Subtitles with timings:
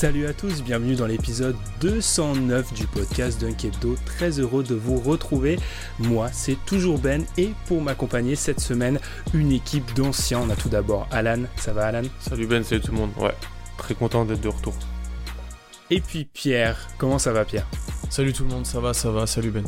[0.00, 3.96] Salut à tous, bienvenue dans l'épisode 209 du podcast Dunk Hebdo.
[4.06, 5.58] Très heureux de vous retrouver.
[5.98, 8.98] Moi, c'est toujours Ben et pour m'accompagner cette semaine,
[9.34, 10.40] une équipe d'anciens.
[10.40, 11.42] On a tout d'abord Alan.
[11.56, 12.08] Ça va Alan?
[12.18, 13.10] Salut Ben, salut tout le monde.
[13.18, 13.34] Ouais,
[13.76, 14.72] très content d'être de retour.
[15.90, 16.88] Et puis Pierre.
[16.96, 17.66] Comment ça va Pierre?
[18.08, 19.26] Salut tout le monde, ça va, ça va.
[19.26, 19.66] Salut Ben.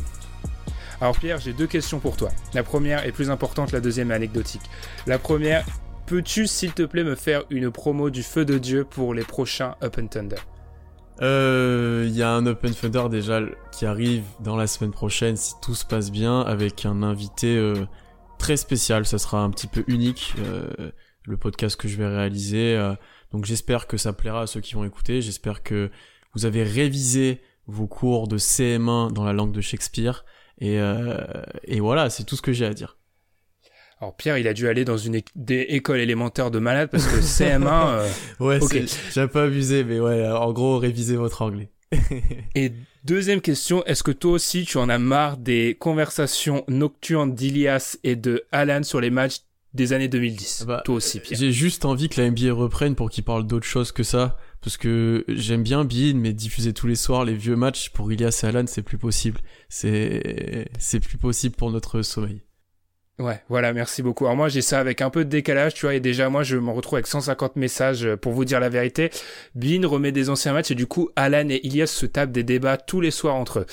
[0.99, 2.29] Alors Pierre, j'ai deux questions pour toi.
[2.55, 4.63] La première est plus importante, la deuxième est anecdotique.
[5.05, 5.63] La première,
[6.05, 9.75] peux-tu s'il te plaît me faire une promo du feu de Dieu pour les prochains
[9.81, 10.37] and Thunder?
[11.21, 15.53] Euh, Il y a un Open Thunder déjà qui arrive dans la semaine prochaine si
[15.61, 17.85] tout se passe bien avec un invité euh,
[18.39, 19.05] très spécial.
[19.05, 20.91] Ça sera un petit peu unique euh,
[21.25, 22.75] le podcast que je vais réaliser.
[22.75, 22.95] euh,
[23.31, 25.21] donc j'espère que ça plaira à ceux qui vont écouter.
[25.21, 25.89] J'espère que
[26.35, 30.25] vous avez révisé vos cours de CM1 dans la langue de Shakespeare.
[30.59, 31.17] Et, euh,
[31.63, 32.97] et voilà, c'est tout ce que j'ai à dire.
[34.03, 37.07] Alors Pierre, il a dû aller dans une é- des écoles élémentaires de malade parce
[37.07, 37.63] que CM1...
[37.87, 38.09] euh,
[38.41, 38.71] Ouais, Ok.
[38.85, 41.69] c'est- j'ai un peu abusé, mais ouais, en gros, révisez votre anglais.
[42.55, 42.73] Et
[43.05, 48.15] deuxième question, est-ce que toi aussi tu en as marre des conversations nocturnes d'Ilias et
[48.17, 49.37] de Alan sur les matchs
[49.73, 51.39] des années 2010 Bah, Toi aussi Pierre.
[51.39, 54.37] J'ai juste envie que la NBA reprenne pour qu'il parle d'autre chose que ça.
[54.61, 58.41] Parce que j'aime bien Bean, mais diffuser tous les soirs les vieux matchs pour Ilias
[58.43, 59.39] et Alan, c'est plus possible.
[59.69, 62.41] C'est, c'est plus possible pour notre sommeil.
[63.19, 64.25] Ouais, voilà, merci beaucoup.
[64.25, 66.57] Alors moi j'ai ça avec un peu de décalage, tu vois, et déjà moi je
[66.57, 69.11] me retrouve avec 150 messages euh, pour vous dire la vérité.
[69.53, 72.77] Bean remet des anciens matchs et du coup Alan et Ilias se tapent des débats
[72.77, 73.65] tous les soirs entre eux.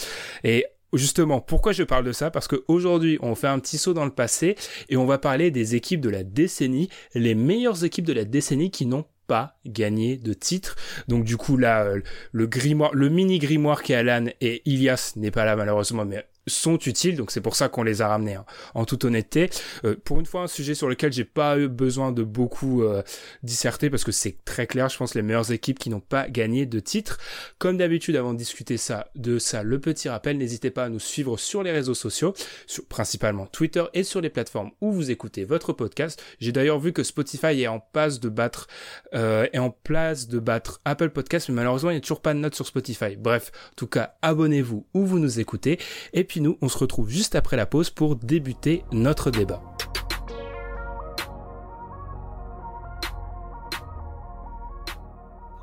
[0.44, 2.30] Et justement, pourquoi je parle de ça?
[2.30, 4.56] Parce qu'aujourd'hui on fait un petit saut dans le passé
[4.90, 8.70] et on va parler des équipes de la décennie, les meilleures équipes de la décennie
[8.70, 10.76] qui n'ont pas gagné de titre.
[11.08, 12.02] Donc du coup là, euh,
[12.32, 16.26] le grimoire, le mini grimoire qui est Alan et Ilias n'est pas là malheureusement, mais
[16.50, 18.34] sont utiles, donc c'est pour ça qu'on les a ramenés.
[18.34, 18.44] hein.
[18.74, 19.50] En toute honnêteté,
[19.84, 23.02] euh, pour une fois un sujet sur lequel j'ai pas eu besoin de beaucoup euh,
[23.42, 26.66] disserter parce que c'est très clair, je pense les meilleures équipes qui n'ont pas gagné
[26.66, 27.18] de titre.
[27.58, 31.00] Comme d'habitude, avant de discuter ça, de ça, le petit rappel, n'hésitez pas à nous
[31.00, 32.34] suivre sur les réseaux sociaux,
[32.66, 36.22] sur, principalement Twitter et sur les plateformes où vous écoutez votre podcast.
[36.40, 38.66] J'ai d'ailleurs vu que Spotify est en passe de battre
[39.14, 42.34] euh, est en place de battre Apple Podcast, mais malheureusement il n'y a toujours pas
[42.34, 43.16] de notes sur Spotify.
[43.16, 45.78] Bref, en tout cas, abonnez-vous où vous nous écoutez.
[46.12, 49.62] Et puis nous, on se retrouve juste après la pause pour débuter notre débat.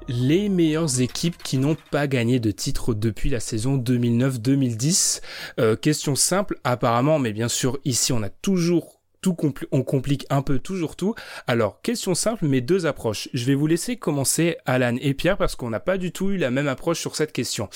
[0.09, 5.21] Les meilleures équipes qui n'ont pas gagné de titre depuis la saison 2009-2010.
[5.59, 9.35] Euh, question simple, apparemment, mais bien sûr ici on a toujours tout
[9.72, 11.16] on complique un peu toujours tout.
[11.47, 13.29] Alors, question simple, mais deux approches.
[13.33, 16.38] Je vais vous laisser commencer Alan et Pierre parce qu'on n'a pas du tout eu
[16.38, 17.69] la même approche sur cette question.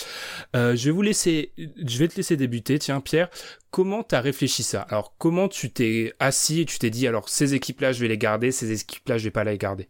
[0.55, 2.79] Euh, je vais vous laisser, je vais te laisser débuter.
[2.79, 3.29] Tiens, Pierre,
[3.69, 4.81] comment t'as réfléchi ça?
[4.81, 8.17] Alors, comment tu t'es assis et tu t'es dit, alors ces équipes-là, je vais les
[8.17, 9.89] garder, ces équipes-là, je vais pas les garder?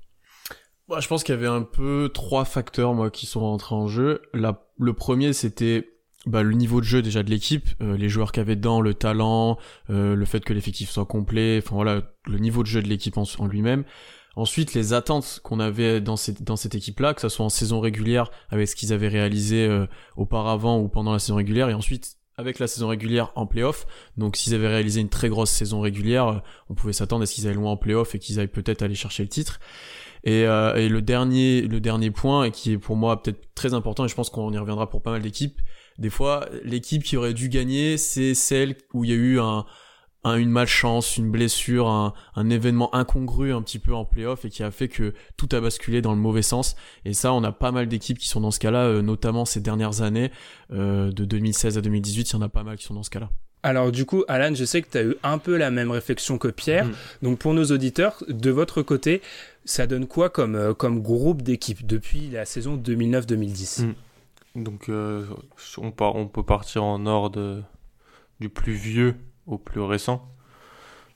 [0.87, 3.87] Bah, je pense qu'il y avait un peu trois facteurs, moi, qui sont rentrés en
[3.87, 4.21] jeu.
[4.33, 5.90] Le premier, c'était
[6.25, 8.93] bah, le niveau de jeu déjà de l'équipe, euh, les joueurs qu'il y dedans, le
[8.93, 9.57] talent,
[9.89, 13.17] euh, le fait que l'effectif soit complet, enfin voilà, le niveau de jeu de l'équipe
[13.17, 13.83] en, en lui-même.
[14.35, 17.81] Ensuite, les attentes qu'on avait dans cette, dans cette équipe-là, que ce soit en saison
[17.81, 22.15] régulière, avec ce qu'ils avaient réalisé euh, auparavant ou pendant la saison régulière, et ensuite
[22.37, 23.85] avec la saison régulière en playoff.
[24.17, 26.39] Donc s'ils avaient réalisé une très grosse saison régulière, euh,
[26.69, 28.95] on pouvait s'attendre à ce qu'ils aillent loin en playoff et qu'ils aillent peut-être aller
[28.95, 29.59] chercher le titre.
[30.23, 33.73] Et, euh, et le dernier, le dernier point, et qui est pour moi peut-être très
[33.73, 35.59] important, et je pense qu'on y reviendra pour pas mal d'équipes,
[35.97, 39.65] des fois, l'équipe qui aurait dû gagner, c'est celle où il y a eu un,
[40.23, 44.49] un- une malchance, une blessure, un, un événement incongru un petit peu en playoff et
[44.49, 46.75] qui a fait que tout a basculé dans le mauvais sens.
[47.05, 49.59] Et ça, on a pas mal d'équipes qui sont dans ce cas-là, euh, notamment ces
[49.61, 50.31] dernières années,
[50.71, 53.09] euh, de 2016 à 2018, il y en a pas mal qui sont dans ce
[53.09, 53.29] cas-là.
[53.63, 56.39] Alors du coup, Alan, je sais que tu as eu un peu la même réflexion
[56.39, 56.85] que Pierre.
[56.85, 56.93] Mm.
[57.21, 59.21] Donc pour nos auditeurs, de votre côté,
[59.65, 63.93] ça donne quoi comme, euh, comme groupe d'équipes depuis la saison 2009-2010 Mm.
[64.55, 65.25] Donc euh,
[65.77, 65.91] on,
[66.27, 67.63] peut partir en ordre
[68.39, 69.15] du plus vieux
[69.47, 70.27] au plus récent.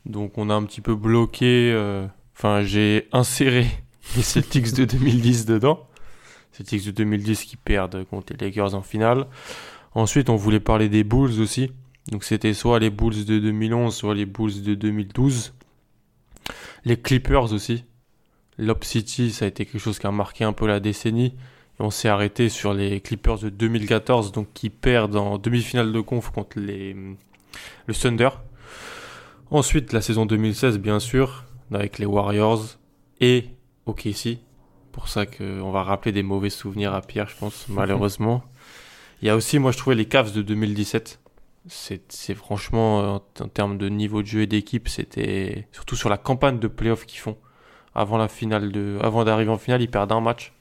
[0.05, 3.65] Donc on a un petit peu bloqué euh, Enfin, j'ai inséré
[4.15, 5.87] les Celtics de 2010 dedans.
[6.51, 9.27] Celtics de 2010 qui perdent contre les Lakers en finale.
[9.93, 11.71] Ensuite, on voulait parler des Bulls aussi.
[12.11, 15.53] Donc c'était soit les Bulls de 2011, soit les Bulls de 2012.
[16.83, 17.85] Les Clippers aussi.
[18.57, 21.35] Lob City, ça a été quelque chose qui a marqué un peu la décennie.
[21.80, 26.01] Et on s'est arrêté sur les Clippers de 2014, donc qui perdent en demi-finale de
[26.01, 26.95] conf contre les,
[27.86, 28.30] le Thunder.
[29.51, 31.44] Ensuite, la saison 2016, bien sûr,
[31.74, 32.77] avec les Warriors
[33.22, 33.50] et
[33.86, 34.39] OKC.
[34.92, 38.44] Pour ça qu'on va rappeler des mauvais souvenirs à Pierre, je pense, malheureusement.
[39.21, 41.19] Il y a aussi, moi, je trouvais les Cavs de 2017.
[41.68, 46.60] C'est franchement, en, termes de niveau de jeu et d'équipe, c'était surtout sur la campagne
[46.60, 47.38] de playoff qu'ils font.
[47.95, 50.54] Avant la finale de, avant d'arriver en finale, ils perdent un match.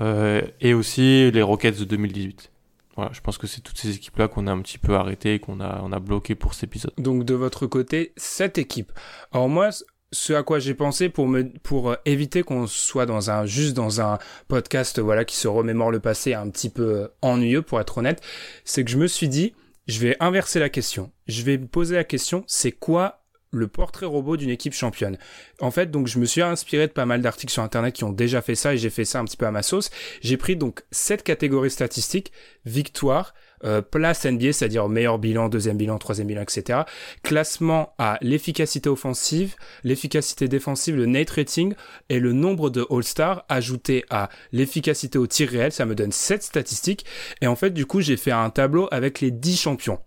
[0.00, 2.50] Euh, et aussi les Rockets de 2018.
[2.96, 5.60] Voilà, je pense que c'est toutes ces équipes-là qu'on a un petit peu arrêtées, qu'on
[5.60, 6.92] a, on a bloqué pour cet épisode.
[6.96, 8.92] Donc de votre côté, cette équipe.
[9.32, 9.70] Alors moi,
[10.12, 13.74] ce à quoi j'ai pensé pour me pour euh, éviter qu'on soit dans un juste
[13.74, 17.80] dans un podcast voilà qui se remémore le passé un petit peu euh, ennuyeux pour
[17.80, 18.22] être honnête,
[18.64, 19.54] c'est que je me suis dit
[19.86, 21.10] je vais inverser la question.
[21.26, 23.23] Je vais me poser la question c'est quoi
[23.54, 25.18] le portrait robot d'une équipe championne.
[25.60, 28.12] En fait, donc je me suis inspiré de pas mal d'articles sur internet qui ont
[28.12, 29.90] déjà fait ça et j'ai fait ça un petit peu à ma sauce.
[30.20, 32.32] J'ai pris donc cette catégorie statistique
[32.64, 33.34] victoire,
[33.64, 36.80] euh, place NBA, c'est-à-dire meilleur bilan, deuxième bilan, troisième bilan, etc.
[37.22, 39.54] Classement à l'efficacité offensive,
[39.84, 41.74] l'efficacité défensive, le net rating
[42.08, 45.72] et le nombre de All-Stars ajouté à l'efficacité au tir réel.
[45.72, 47.06] Ça me donne sept statistiques.
[47.40, 49.98] Et en fait, du coup, j'ai fait un tableau avec les 10 champions.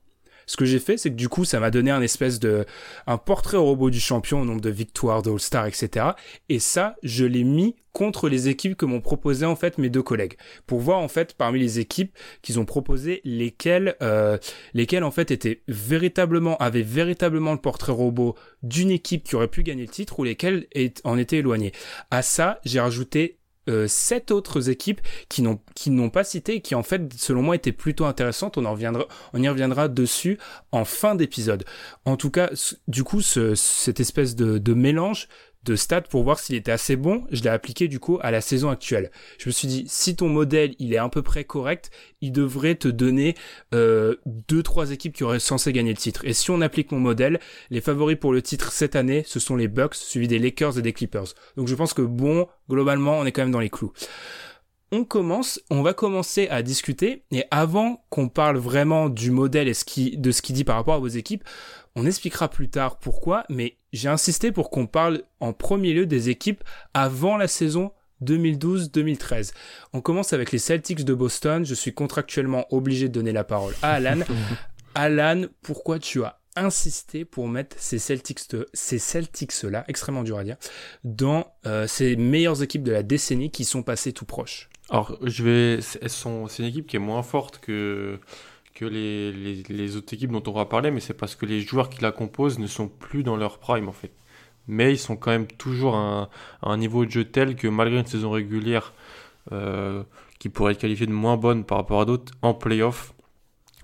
[0.47, 2.65] Ce que j'ai fait, c'est que du coup, ça m'a donné un espèce de,
[3.05, 6.07] un portrait robot du champion au nombre de victoires, de All-Star, etc.
[6.49, 10.03] Et ça, je l'ai mis contre les équipes que m'ont proposé en fait mes deux
[10.03, 14.37] collègues pour voir en fait parmi les équipes qu'ils ont proposé lesquelles euh,
[14.75, 19.63] lesquelles en fait étaient véritablement avaient véritablement le portrait robot d'une équipe qui aurait pu
[19.63, 20.67] gagner le titre ou lesquelles
[21.05, 21.71] en étaient éloignées.
[22.11, 23.39] À ça, j'ai rajouté
[23.87, 27.71] sept autres équipes qui n'ont qui n'ont pas cité qui en fait selon moi étaient
[27.71, 28.57] plutôt intéressantes.
[28.57, 30.37] On en reviendra on y reviendra dessus
[30.71, 31.65] en fin d'épisode.
[32.05, 32.49] En tout cas,
[32.87, 35.27] du coup, ce, cette espèce de mélange
[35.67, 38.41] de stats pour voir s'il était assez bon, je l'ai appliqué du coup à la
[38.41, 39.11] saison actuelle.
[39.37, 41.91] Je me suis dit, si ton modèle il est à peu près correct,
[42.21, 43.35] il devrait te donner
[43.73, 46.25] euh, deux trois équipes qui auraient censé gagner le titre.
[46.25, 49.55] Et si on applique mon modèle, les favoris pour le titre cette année, ce sont
[49.55, 51.33] les Bucks, suivis des Lakers et des Clippers.
[51.57, 53.93] Donc je pense que bon, globalement, on est quand même dans les clous
[54.91, 59.73] on commence, on va commencer à discuter et avant qu'on parle vraiment du modèle et
[59.73, 61.43] ce qui, de ce qu'il dit par rapport à vos équipes,
[61.97, 66.29] on expliquera plus tard pourquoi, mais j'ai insisté pour qu'on parle en premier lieu des
[66.29, 66.63] équipes
[66.93, 67.91] avant la saison
[68.23, 69.51] 2012-2013.
[69.93, 71.65] On commence avec les Celtics de Boston.
[71.65, 74.19] Je suis contractuellement obligé de donner la parole à Alan.
[74.95, 78.41] Alan, pourquoi tu as insisté pour mettre ces Celtics,
[78.73, 80.57] ces Celtics là, extrêmement dur à dire,
[81.03, 84.69] dans euh, ces meilleures équipes de la décennie qui sont passées tout proches?
[84.89, 88.19] Alors, je vais, elles sont, c'est une équipe qui est moins forte que
[88.77, 92.01] que les, autres équipes dont on va parler, mais c'est parce que les joueurs qui
[92.01, 94.11] la composent ne sont plus dans leur prime en fait.
[94.67, 96.29] Mais ils sont quand même toujours à
[96.61, 98.93] un, niveau de jeu tel que malgré une saison régulière
[99.51, 100.03] euh,
[100.37, 103.13] qui pourrait être qualifiée de moins bonne par rapport à d'autres, en playoff,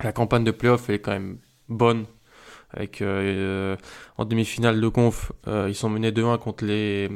[0.02, 1.38] la campagne de playoff est quand même
[1.68, 2.04] bonne.
[2.70, 3.76] Avec euh,
[4.16, 7.08] en demi-finale de conf, euh, ils sont menés 2-1 contre les,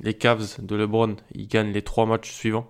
[0.00, 1.16] les Cavs de LeBron.
[1.34, 2.68] Ils gagnent les trois matchs suivants.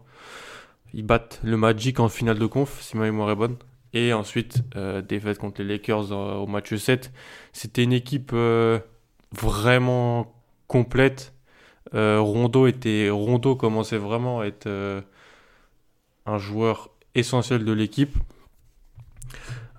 [0.92, 3.56] Ils battent le Magic en finale de conf, si ma mémoire est bonne.
[3.94, 7.12] Et ensuite, euh, défaite contre les Lakers au match 7.
[7.52, 8.78] C'était une équipe euh,
[9.32, 10.34] vraiment
[10.66, 11.34] complète.
[11.94, 15.02] Euh, Rondo, était, Rondo commençait vraiment à être euh,
[16.24, 18.16] un joueur essentiel de l'équipe.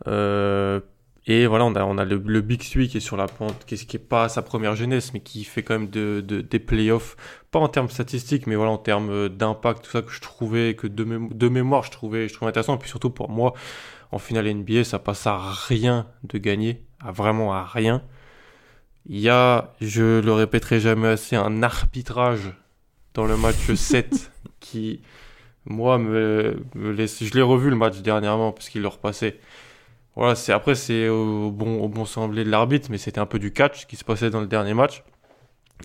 [0.05, 3.75] et voilà, on a, on a le, Big Three qui est sur la pente, qui
[3.91, 7.15] n'est pas sa première jeunesse, mais qui fait quand même de, des playoffs,
[7.50, 10.86] pas en termes statistiques, mais voilà, en termes d'impact, tout ça que je trouvais, que
[10.86, 11.03] de,
[11.34, 12.75] de mémoire, je trouvais, je trouvais intéressant.
[12.75, 13.53] Et puis surtout pour moi,
[14.13, 18.03] en finale NBA, ça passe à rien de gagner, à vraiment à rien.
[19.08, 22.53] Il y a, je le répéterai jamais assez, un arbitrage
[23.15, 25.01] dans le match 7 qui,
[25.65, 27.24] moi, me, laisse.
[27.24, 29.39] Je l'ai revu le match dernièrement parce qu'il le repassait.
[30.15, 33.39] Voilà, c'est après c'est au bon au bon semblé de l'arbitre, mais c'était un peu
[33.39, 35.03] du catch qui se passait dans le dernier match.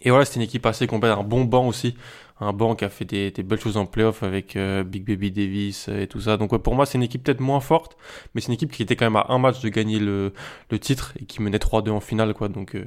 [0.03, 1.97] Et voilà, c'était une équipe assez complète, un bon banc aussi
[2.41, 5.89] un banc qui a fait des, belles choses en playoff avec euh, Big Baby Davis
[5.89, 6.37] et tout ça.
[6.37, 7.97] Donc pour moi, c'est une équipe peut-être moins forte,
[8.35, 10.33] mais c'est une équipe qui était quand même à un match de gagner le,
[10.81, 12.35] titre et qui menait 3-2 en finale.
[12.35, 12.49] quoi.
[12.49, 12.85] Donc, euh.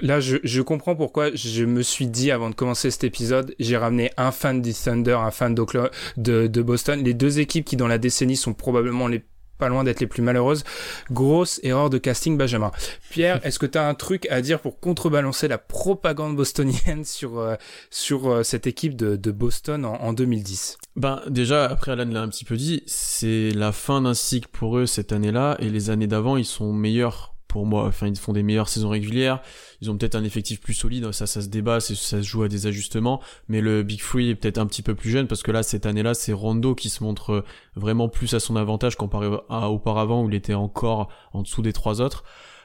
[0.00, 4.10] là, je, comprends pourquoi je me suis dit avant de commencer cet épisode, j'ai ramené
[4.16, 8.36] un fan du Thunder, un fan de Boston, les deux équipes qui dans la décennie
[8.36, 9.22] sont probablement les
[9.62, 10.64] pas loin d'être les plus malheureuses.
[11.12, 12.72] Grosse erreur de casting, Benjamin.
[13.10, 17.38] Pierre, est-ce que tu as un truc à dire pour contrebalancer la propagande bostonienne sur,
[17.38, 17.54] euh,
[17.88, 22.22] sur euh, cette équipe de, de Boston en, en 2010 Ben déjà, après Alan l'a
[22.22, 25.90] un petit peu dit, c'est la fin d'un cycle pour eux cette année-là, et les
[25.90, 27.84] années d'avant, ils sont meilleurs pour moi.
[27.84, 29.40] Enfin, ils font des meilleures saisons régulières.
[29.80, 31.12] Ils ont peut-être un effectif plus solide.
[31.12, 31.80] Ça, ça se débat.
[31.80, 33.20] Ça se joue à des ajustements.
[33.48, 35.86] Mais le Big Free est peut-être un petit peu plus jeune parce que là, cette
[35.86, 37.44] année-là, c'est Rondo qui se montre
[37.76, 41.72] vraiment plus à son avantage comparé à auparavant où il était encore en dessous des
[41.72, 42.24] trois autres.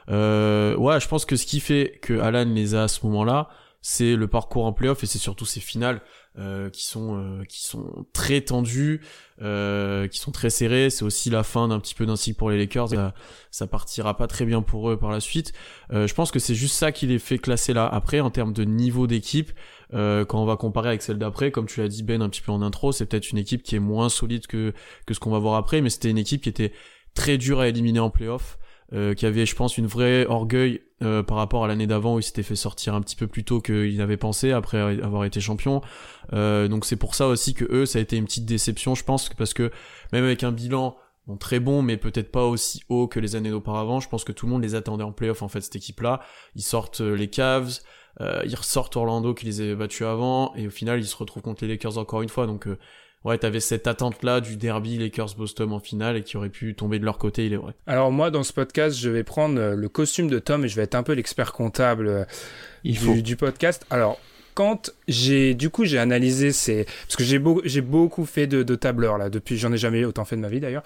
[0.09, 3.49] Euh, ouais, je pense que ce qui fait que Alan les a à ce moment-là,
[3.81, 6.01] c'est le parcours en playoff et c'est surtout ses finales
[6.39, 9.01] euh, qui sont euh, qui sont très tendues,
[9.41, 10.89] euh, qui sont très serrées.
[10.89, 12.89] C'est aussi la fin d'un petit peu d'un cycle pour les Lakers.
[12.89, 13.13] Ça,
[13.49, 15.53] ça, partira pas très bien pour eux par la suite.
[15.91, 17.87] je pense que c'est juste ça qui les fait classer là.
[17.87, 19.51] Après, en termes de niveau d'équipe,
[19.91, 22.51] quand on va comparer avec celle d'après, comme tu l'as dit Ben un petit peu
[22.51, 24.73] en intro, c'est peut-être une équipe qui est moins solide que
[25.05, 26.71] que ce qu'on va voir après, mais c'était une équipe qui était
[27.15, 28.59] très dure à éliminer en playoff
[28.93, 32.19] euh, qui avait, je pense, une vraie orgueil euh, par rapport à l'année d'avant où
[32.19, 35.39] il s'était fait sortir un petit peu plus tôt qu'il avait pensé après avoir été
[35.41, 35.81] champion.
[36.33, 39.03] Euh, donc c'est pour ça aussi que eux, ça a été une petite déception, je
[39.03, 39.71] pense, parce que
[40.13, 40.95] même avec un bilan
[41.27, 44.31] bon, très bon, mais peut-être pas aussi haut que les années d'auparavant, je pense que
[44.31, 46.21] tout le monde les attendait en playoff en fait cette équipe-là.
[46.55, 47.79] Ils sortent euh, les Cavs.
[48.19, 51.43] Euh, ils ressortent Orlando qui les avait battus avant et au final ils se retrouvent
[51.43, 52.67] contre les Lakers encore une fois donc
[53.27, 57.05] ouais, t'avais cette attente-là du derby Lakers-Boston en finale et qui aurait pu tomber de
[57.05, 57.73] leur côté, il est vrai.
[57.85, 60.75] Alors moi, dans ce podcast, je vais prendre euh, le costume de Tom et je
[60.75, 62.25] vais être un peu l'expert comptable euh,
[62.83, 63.85] du, du, podcast.
[63.89, 64.19] Alors,
[64.53, 68.63] quand j'ai, du coup, j'ai analysé ces, parce que j'ai beaucoup, j'ai beaucoup fait de,
[68.63, 70.83] de tableurs là depuis, j'en ai jamais autant fait de ma vie d'ailleurs.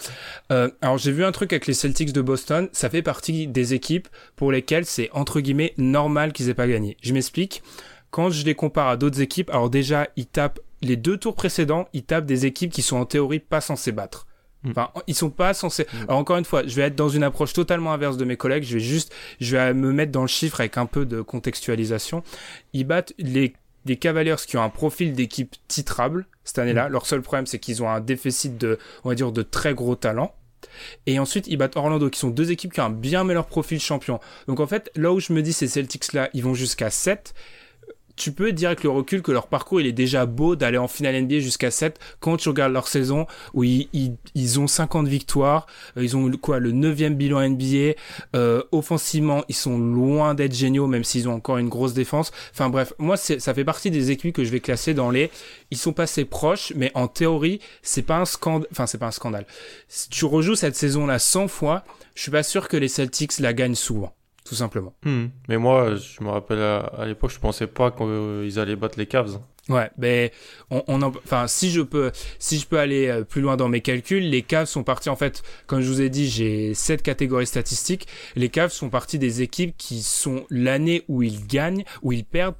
[0.51, 3.73] Euh, alors j'ai vu un truc avec les Celtics de Boston, ça fait partie des
[3.73, 6.97] équipes pour lesquelles c'est entre guillemets normal qu'ils aient pas gagné.
[7.01, 7.63] Je m'explique.
[8.09, 11.87] Quand je les compare à d'autres équipes, alors déjà ils tapent les deux tours précédents,
[11.93, 14.27] ils tapent des équipes qui sont en théorie pas censées battre.
[14.63, 14.71] Hmm.
[14.71, 15.87] Enfin, ils sont pas censés.
[15.91, 16.03] Hmm.
[16.07, 18.63] Alors encore une fois, je vais être dans une approche totalement inverse de mes collègues.
[18.63, 22.23] Je vais juste, je vais me mettre dans le chiffre avec un peu de contextualisation.
[22.73, 23.53] Ils battent les
[23.85, 26.87] des Cavaliers qui ont un profil d'équipe titrable cette année-là.
[26.87, 26.91] Hmm.
[26.91, 29.95] Leur seul problème, c'est qu'ils ont un déficit de, on va dire, de très gros
[29.95, 30.35] talent.
[31.07, 33.79] Et ensuite, ils battent Orlando, qui sont deux équipes qui ont un bien meilleur profil
[33.79, 34.19] champion.
[34.47, 37.33] Donc en fait, là où je me dis ces Celtics-là, ils vont jusqu'à 7
[38.21, 40.87] tu peux dire avec le recul que leur parcours il est déjà beau d'aller en
[40.87, 43.25] finale NBA jusqu'à 7 quand tu regardes leur saison
[43.55, 45.65] où ils, ont 50 victoires,
[45.97, 47.95] euh, ils ont quoi le 9 bilan NBA,
[48.35, 52.31] euh, offensivement ils sont loin d'être géniaux même s'ils ont encore une grosse défense.
[52.53, 55.31] Enfin bref, moi ça fait partie des équipes que je vais classer dans les
[55.71, 59.11] ils sont passés proches mais en théorie, c'est pas un scandale enfin c'est pas un
[59.11, 59.47] scandale.
[59.87, 63.39] Si tu rejoues cette saison là 100 fois, je suis pas sûr que les Celtics
[63.39, 64.13] la gagnent souvent
[64.51, 64.93] tout simplement.
[65.05, 65.27] Hmm.
[65.47, 69.39] Mais moi, je me rappelle à, l'époque, je pensais pas qu'ils allaient battre les Cavs.
[69.69, 70.33] Ouais, mais
[70.69, 73.79] on, on enfin, si je peux, si je peux aller euh, plus loin dans mes
[73.79, 77.47] calculs, les Cavs sont partis en fait, comme je vous ai dit, j'ai sept catégories
[77.47, 78.09] statistiques.
[78.35, 82.55] Les Cavs sont partis des équipes qui sont l'année où ils gagnent, où ils perdent,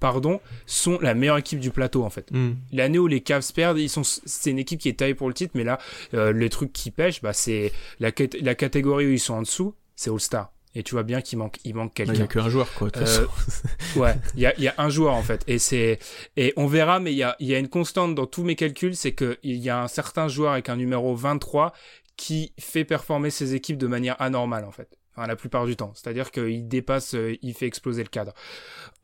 [0.00, 2.30] pardon, sont la meilleure équipe du plateau en fait.
[2.30, 2.56] Hmm.
[2.72, 5.34] L'année où les Cavs perdent, ils sont, c'est une équipe qui est taillée pour le
[5.34, 5.78] titre, mais là,
[6.12, 8.10] euh, les trucs qui pêchent, bah c'est la,
[8.42, 11.38] la catégorie où ils sont en dessous, c'est All Star et tu vois bien qu'il
[11.38, 12.14] manque il manque quelqu'un.
[12.14, 12.88] Il y a qu'un joueur quoi.
[12.96, 13.26] Euh,
[13.96, 15.98] ouais, il y a, y a un joueur en fait et c'est
[16.36, 18.56] et on verra mais il y a il y a une constante dans tous mes
[18.56, 21.72] calculs c'est que il y a un certain joueur avec un numéro 23
[22.16, 24.98] qui fait performer ses équipes de manière anormale en fait.
[25.14, 25.92] Enfin, la plupart du temps.
[25.94, 28.32] C'est-à-dire qu'il dépasse, euh, il fait exploser le cadre.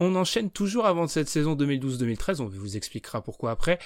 [0.01, 3.79] On enchaîne toujours avant cette saison 2012-2013, on vous expliquera pourquoi après,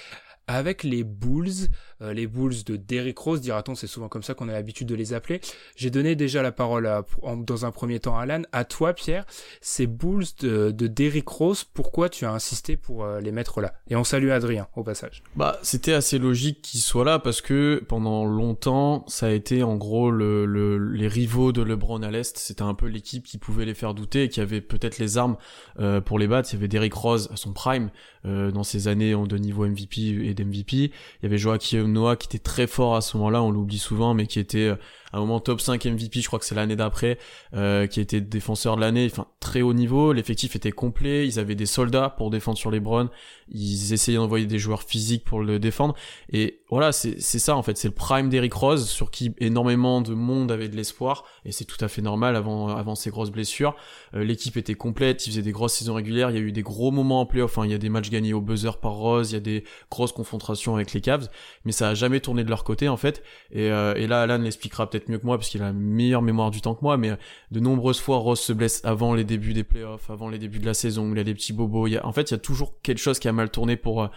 [0.47, 1.69] avec les Bulls,
[2.01, 4.95] euh, les Bulls de Derrick Rose, dira-t-on, c'est souvent comme ça qu'on a l'habitude de
[4.95, 5.41] les appeler.
[5.77, 6.91] J'ai donné déjà la parole
[7.23, 8.43] dans un premier temps à Alan.
[8.53, 9.25] À toi, Pierre,
[9.61, 13.75] ces Bulls de, de Derrick Rose, pourquoi tu as insisté pour euh, les mettre là?
[13.89, 15.23] Et on salue Adrien au passage.
[15.37, 19.77] Bah, c'était assez logique qu'ils soient là parce que pendant longtemps, ça a été en
[19.77, 22.37] gros le, le, les rivaux de LeBron à l'est.
[22.37, 25.37] C'était un peu l'équipe qui pouvait les faire douter et qui avait peut-être les armes
[25.79, 26.49] euh, pour les battre.
[26.53, 27.91] Il y avait Derrick Rose à son prime
[28.25, 30.77] dans ses années de niveau MVP et d'MVP.
[30.77, 30.91] Il
[31.23, 34.27] y avait Joachim Noah qui était très fort à ce moment-là, on l'oublie souvent, mais
[34.27, 34.77] qui était euh,
[35.13, 37.19] un moment top 5 MVP, je crois que c'est l'année d'après,
[37.55, 41.55] euh, qui était défenseur de l'année, enfin très haut niveau, l'effectif était complet, ils avaient
[41.55, 43.11] des soldats pour défendre sur les Browns,
[43.51, 45.95] ils essayaient d'envoyer des joueurs physiques pour le défendre,
[46.33, 50.15] et voilà, c'est ça en fait, c'est le prime d'Eric Rose, sur qui énormément de
[50.15, 53.77] monde avait de l'espoir, et c'est tout à fait normal avant, avant ses grosses blessures,
[54.15, 56.63] euh, l'équipe était complète, ils faisaient des grosses saisons régulières, il y a eu des
[56.63, 59.31] gros moments en playoff, enfin il y a des matchs gagnés au buzzer par Rose,
[59.31, 61.29] il y a des grosses confrontations avec les Cavs,
[61.65, 64.39] mais ça a jamais tourné de leur côté en fait, et, euh, et là Alan
[64.39, 66.97] l'expliquera peut-être mieux que moi parce qu'il a une meilleure mémoire du temps que moi,
[66.97, 67.13] mais
[67.51, 70.67] de nombreuses fois Ross se blesse avant les débuts des playoffs, avant les débuts de
[70.67, 71.87] la saison, il a des petits bobos.
[71.87, 73.77] Il y a, en fait, il y a toujours quelque chose qui a mal tourné
[73.77, 74.09] pour euh,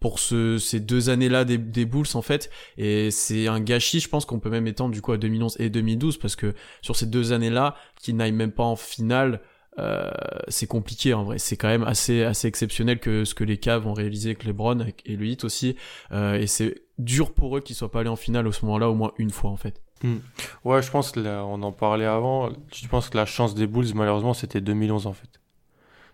[0.00, 2.50] pour ce, ces deux années-là des, des Bulls en fait.
[2.76, 5.70] Et c'est un gâchis, je pense qu'on peut même étendre du coup à 2011 et
[5.70, 9.40] 2012 parce que sur ces deux années-là, qu'ils n'aillent même pas en finale,
[9.78, 10.10] euh,
[10.48, 11.38] c'est compliqué en vrai.
[11.38, 14.86] C'est quand même assez assez exceptionnel que ce que les Cavs ont réalisé avec LeBron
[15.04, 15.76] et le Heat aussi.
[16.12, 18.94] Euh, et c'est dur pour eux qu'ils soient pas allés en finale au moment-là au
[18.94, 19.82] moins une fois en fait.
[20.02, 20.18] Hmm.
[20.64, 22.50] Ouais, je pense que on en parlait avant.
[22.72, 25.40] Je pense que la chance des Bulls malheureusement c'était 2011 en fait.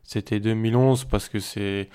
[0.02, 1.88] C'était 2011 parce que c'est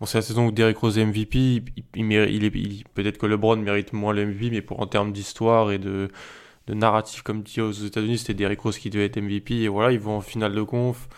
[0.00, 1.62] bon, la saison où Derrick Rose est MVP.
[1.94, 5.78] Il, il, peut-être que LeBron mérite moins le MVP, mais pour en termes d'histoire et
[5.78, 6.10] de
[6.68, 9.62] de narratif, comme dit aux États-Unis, c'était Derrick Rose qui devait être MVP.
[9.62, 11.08] Et voilà, ils vont en finale de conf,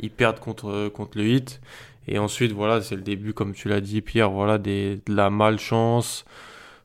[0.00, 1.60] ils perdent contre, contre le Hit.
[2.08, 6.24] Et ensuite, voilà, c'est le début, comme tu l'as dit, Pierre, voilà, de la malchance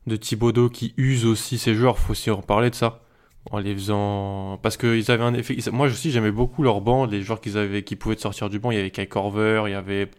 [0.08, 1.98] de Thibodeau qui use aussi ses joueurs.
[1.98, 3.02] Faut aussi en reparler de ça.
[3.50, 4.60] En les faisant.
[4.62, 5.58] Parce qu'ils avaient un effet.
[5.72, 8.72] Moi aussi, j'aimais beaucoup leur banc, les joueurs qu'ils avaient, qui pouvaient sortir du banc.
[8.72, 10.10] Il y avait Kai Corver, il y avait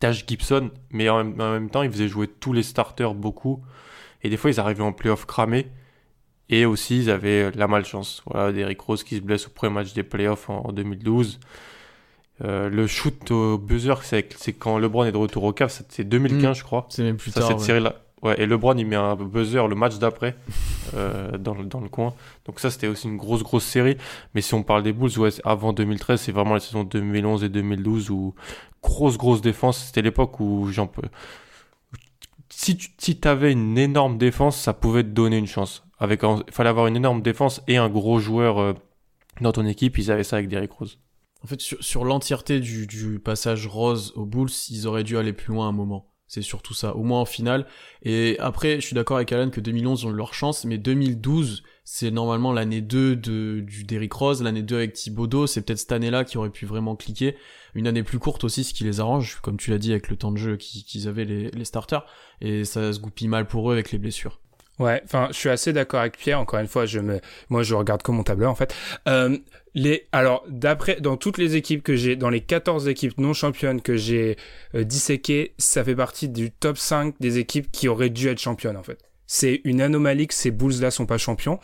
[0.00, 0.70] Taj Gibson.
[0.90, 3.62] Mais en même, en même temps, ils faisaient jouer tous les starters beaucoup.
[4.22, 5.68] Et des fois, ils arrivaient en playoff cramés.
[6.50, 8.22] Et aussi, ils avaient la malchance.
[8.26, 11.38] Voilà, Derrick Rose qui se blesse au premier match des playoffs en, 2012.
[12.44, 16.50] Euh, le shoot au buzzer, c'est quand LeBron est de retour au CAF, c'est 2015,
[16.50, 16.54] mm.
[16.54, 16.86] je crois.
[16.88, 17.48] C'est même plus tard.
[17.48, 17.94] Cette série -là.
[18.22, 20.36] Ouais, et LeBron, il met un buzzer le match d'après
[20.94, 22.14] euh, dans, dans, le coin.
[22.46, 23.96] Donc ça, c'était aussi une grosse, grosse série.
[24.34, 27.48] Mais si on parle des Bulls, ouais, avant 2013, c'est vraiment la saison 2011 et
[27.48, 28.34] 2012 où
[28.82, 29.78] grosse, grosse défense.
[29.78, 31.02] C'était l'époque où j'en peux...
[32.50, 35.84] Si tu si une énorme défense, ça pouvait te donner une chance.
[35.98, 38.72] Avec il fallait avoir une énorme défense et un gros joueur euh,
[39.40, 39.98] dans ton équipe.
[39.98, 40.98] Ils avaient ça avec Derrick Rose.
[41.44, 45.32] En fait, sur, sur l'entièreté du, du, passage Rose aux Bulls, ils auraient dû aller
[45.32, 46.10] plus loin à un moment.
[46.28, 47.66] C'est surtout ça, au moins en finale.
[48.02, 51.62] Et après, je suis d'accord avec Alan que 2011 ont eu leur chance, mais 2012,
[51.84, 55.92] c'est normalement l'année 2 de, du Derrick Rose, l'année 2 avec Thibodeau, c'est peut-être cette
[55.92, 57.34] année-là qui aurait pu vraiment cliquer.
[57.74, 60.16] Une année plus courte aussi, ce qui les arrange, comme tu l'as dit, avec le
[60.16, 62.04] temps de jeu qu'ils avaient les, les starters,
[62.42, 64.38] et ça se goupille mal pour eux avec les blessures.
[64.78, 66.38] Ouais, enfin, je suis assez d'accord avec Pierre.
[66.38, 68.74] Encore une fois, je me, moi, je regarde comme mon tableur en fait.
[69.08, 69.36] Euh,
[69.78, 73.80] les, alors, d'après, dans toutes les équipes que j'ai, dans les 14 équipes non championnes
[73.80, 74.36] que j'ai
[74.74, 78.76] euh, disséquées, ça fait partie du top 5 des équipes qui auraient dû être championnes
[78.76, 78.98] en fait.
[79.26, 81.60] C'est une anomalie que ces Bulls-là sont pas champions.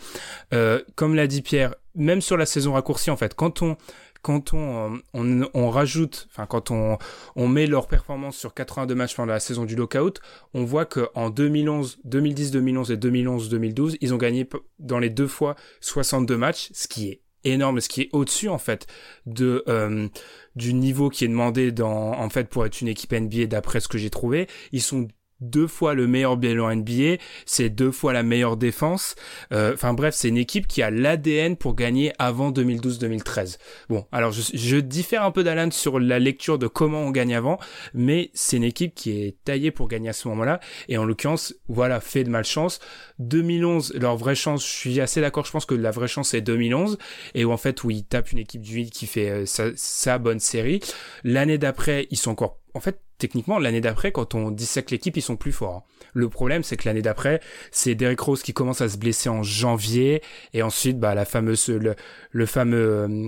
[0.53, 3.77] Euh, comme l'a dit Pierre, même sur la saison raccourcie en fait, quand on
[4.23, 6.97] quand on, on, on rajoute, enfin quand on,
[7.37, 10.19] on met leur performance sur 82 matchs pendant la saison du lockout,
[10.55, 14.49] on voit que en 2011, 2010, 2011 et 2011, 2012, ils ont gagné
[14.79, 18.59] dans les deux fois 62 matchs, ce qui est énorme, ce qui est au-dessus en
[18.59, 18.87] fait
[19.27, 20.09] de euh,
[20.57, 23.89] du niveau qui est demandé dans en fait pour être une équipe NBA d'après ce
[23.89, 24.49] que j'ai trouvé.
[24.73, 25.09] Ils sont
[25.51, 29.15] deux fois le meilleur bilan NBA, c'est deux fois la meilleure défense.
[29.53, 33.59] Euh, enfin bref, c'est une équipe qui a l'ADN pour gagner avant 2012-2013.
[33.89, 37.59] Bon, alors je, diffère un peu d'Alan sur la lecture de comment on gagne avant,
[37.95, 40.61] mais c'est une équipe qui est taillée pour gagner à ce moment-là.
[40.89, 42.81] Et en l'occurrence, voilà, fait de malchance.
[43.19, 46.41] 2011, leur vraie chance, je suis assez d'accord, je pense que la vraie chance c'est
[46.41, 46.99] 2011,
[47.35, 50.19] et où en fait où ils tapent une équipe du 8 qui fait euh, sa
[50.19, 50.81] bonne série.
[51.23, 55.23] L'année d'après, ils sont encore en fait, techniquement, l'année d'après, quand on dissèque l'équipe, ils
[55.23, 55.77] sont plus forts.
[55.77, 56.09] Hein.
[56.13, 59.43] Le problème, c'est que l'année d'après, c'est Derrick Rose qui commence à se blesser en
[59.43, 60.23] janvier,
[60.53, 63.27] et ensuite, bah, la fameuse, le, fameux euh,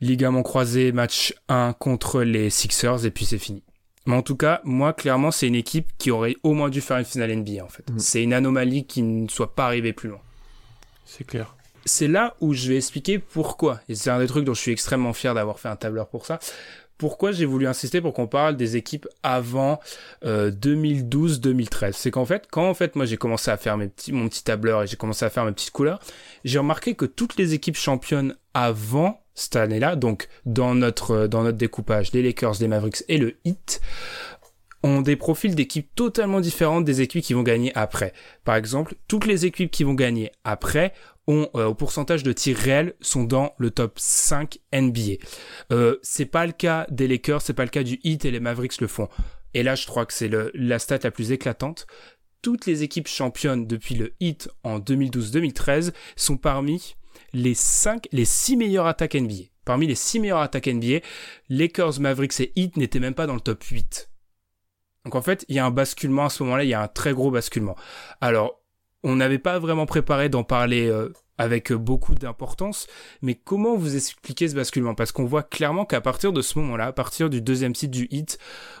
[0.00, 3.62] ligament croisé match 1 contre les Sixers, et puis c'est fini.
[4.06, 6.98] Mais en tout cas, moi, clairement, c'est une équipe qui aurait au moins dû faire
[6.98, 7.90] une finale NBA, en fait.
[7.90, 7.98] Mm.
[7.98, 10.20] C'est une anomalie qui ne soit pas arrivée plus loin.
[11.04, 11.56] C'est clair.
[11.86, 13.80] C'est là où je vais expliquer pourquoi.
[13.88, 16.24] Et c'est un des trucs dont je suis extrêmement fier d'avoir fait un tableur pour
[16.24, 16.38] ça
[17.04, 19.78] pourquoi j'ai voulu insister pour qu'on parle des équipes avant
[20.24, 24.10] 2012-2013 euh, C'est qu'en fait, quand en fait moi j'ai commencé à faire mes petits,
[24.10, 26.00] mon petit tableur et j'ai commencé à faire mes petites couleurs,
[26.46, 31.42] j'ai remarqué que toutes les équipes championnes avant cette année-là, donc dans notre euh, dans
[31.42, 33.82] notre découpage, les Lakers, les Mavericks et le Heat,
[34.82, 38.14] ont des profils d'équipes totalement différentes des équipes qui vont gagner après.
[38.44, 40.94] Par exemple, toutes les équipes qui vont gagner après
[41.26, 45.24] ont euh, au pourcentage de tirs réels sont dans le top 5 NBA.
[45.72, 48.40] Euh, c'est pas le cas des Lakers, c'est pas le cas du Heat et les
[48.40, 49.08] Mavericks le font.
[49.54, 51.86] Et là, je crois que c'est la stat la plus éclatante.
[52.42, 56.96] Toutes les équipes championnes depuis le Heat en 2012-2013 sont parmi
[57.32, 59.44] les 5, les 6 meilleures attaques NBA.
[59.64, 60.98] Parmi les 6 meilleures attaques NBA,
[61.48, 64.10] Lakers, Mavericks et Heat n'étaient même pas dans le top 8.
[65.04, 66.88] Donc en fait, il y a un basculement à ce moment-là, il y a un
[66.88, 67.76] très gros basculement.
[68.20, 68.63] Alors,
[69.04, 72.86] on n'avait pas vraiment préparé d'en parler euh, avec beaucoup d'importance,
[73.22, 74.94] mais comment vous expliquez ce basculement?
[74.94, 78.08] Parce qu'on voit clairement qu'à partir de ce moment-là, à partir du deuxième site du
[78.10, 78.38] hit,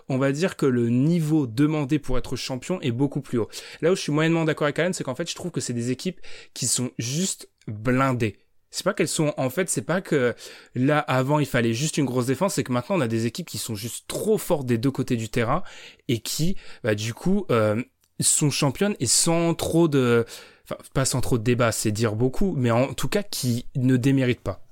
[0.08, 3.48] on va dire que le niveau demandé pour être champion est beaucoup plus haut.
[3.82, 5.72] Là où je suis moyennement d'accord avec Alan, c'est qu'en fait, je trouve que c'est
[5.72, 6.20] des équipes
[6.54, 8.38] qui sont juste blindées
[8.74, 10.34] c'est pas qu'elles sont en fait c'est pas que
[10.74, 13.46] là avant il fallait juste une grosse défense c'est que maintenant on a des équipes
[13.46, 15.62] qui sont juste trop fortes des deux côtés du terrain
[16.08, 17.80] et qui bah, du coup euh,
[18.24, 20.24] sont championnes et sans trop de
[20.64, 23.96] enfin pas sans trop de débat c'est dire beaucoup mais en tout cas qui ne
[23.96, 24.64] déméritent pas.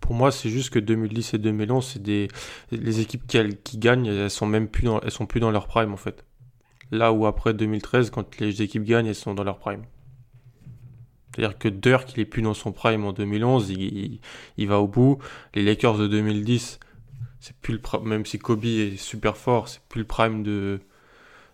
[0.00, 2.28] Pour moi c'est juste que 2010 et 2011 c'est des
[2.70, 5.92] les équipes qui, gagnent elles sont même plus dans elles sont plus dans leur prime
[5.92, 6.24] en fait.
[6.90, 9.84] Là où après 2013 quand les équipes gagnent elles sont dans leur prime.
[11.34, 14.20] C'est-à-dire que Dirk, il est plus dans son prime en 2011, il,
[14.58, 15.16] il, va au bout.
[15.54, 16.78] Les Lakers de 2010,
[17.40, 20.80] c'est plus le même si Kobe est super fort, c'est plus le prime de,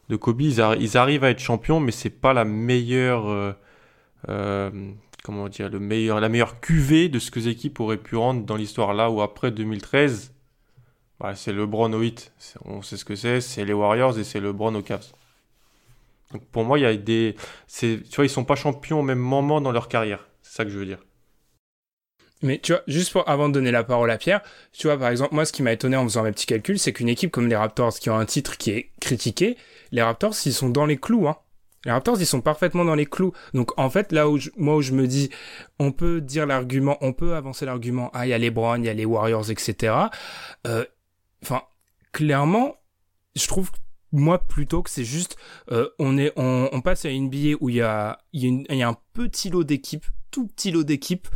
[0.09, 0.41] de Kobe.
[0.41, 3.53] Ils, arrivent à être champions, mais c'est pas la meilleure, euh,
[4.29, 4.71] euh,
[5.23, 8.95] comment dire, la meilleure cuvée de ce que les équipes auraient pu rendre dans l'histoire.
[8.95, 10.33] Là où après 2013,
[11.21, 12.33] bah, c'est LeBron au 8,
[12.65, 15.13] on sait ce que c'est, c'est les Warriors et c'est LeBron au Cavs.
[16.53, 17.35] Pour moi, il y.
[17.67, 20.29] Tu vois, ils sont pas champions au même moment dans leur carrière.
[20.43, 20.99] C'est ça que je veux dire.
[22.43, 24.43] Mais tu vois, juste avant de donner la parole à Pierre,
[24.73, 26.93] tu vois, par exemple, moi, ce qui m'a étonné en faisant mes petits calculs, c'est
[26.93, 29.57] qu'une équipe comme les Raptors, qui ont un titre qui est critiqué,
[29.93, 31.37] les Raptors, ils sont dans les clous, hein.
[31.85, 33.33] Les Raptors, ils sont parfaitement dans les clous.
[33.55, 35.31] Donc, en fait, là où moi, où je me dis,
[35.79, 38.87] on peut dire l'argument, on peut avancer l'argument, ah, il y a les Browns, il
[38.87, 39.95] y a les Warriors, etc.
[40.67, 40.85] Euh,
[41.43, 41.63] enfin,
[42.13, 42.75] clairement,
[43.37, 43.71] je trouve
[44.13, 45.37] moi plutôt que c'est juste
[45.71, 48.89] euh, on est on, passe à une NBA où il y a il y, a
[48.89, 51.27] un petit lot d'équipes tout petit lot d'équipes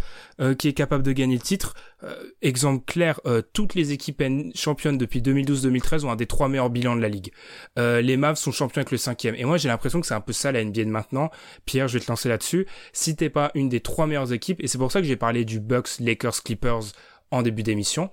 [0.41, 1.75] euh, qui est capable de gagner le titre.
[2.05, 3.21] Euh, exemple clair
[3.53, 4.23] toutes les équipes
[4.55, 7.33] championnes depuis 2012-2013 ont un des trois meilleurs bilans de la ligue.
[7.77, 9.35] Les Mavs sont champions avec le cinquième.
[9.35, 11.31] Et moi j'ai l'impression que c'est un peu ça la NBA de maintenant.
[11.65, 12.67] Pierre je vais te lancer là-dessus.
[12.93, 15.45] Si t'es pas une des trois meilleures équipes et c'est pour ça que j'ai parlé
[15.45, 16.93] du Bucks Lakers Clippers
[17.31, 18.11] en début d'émission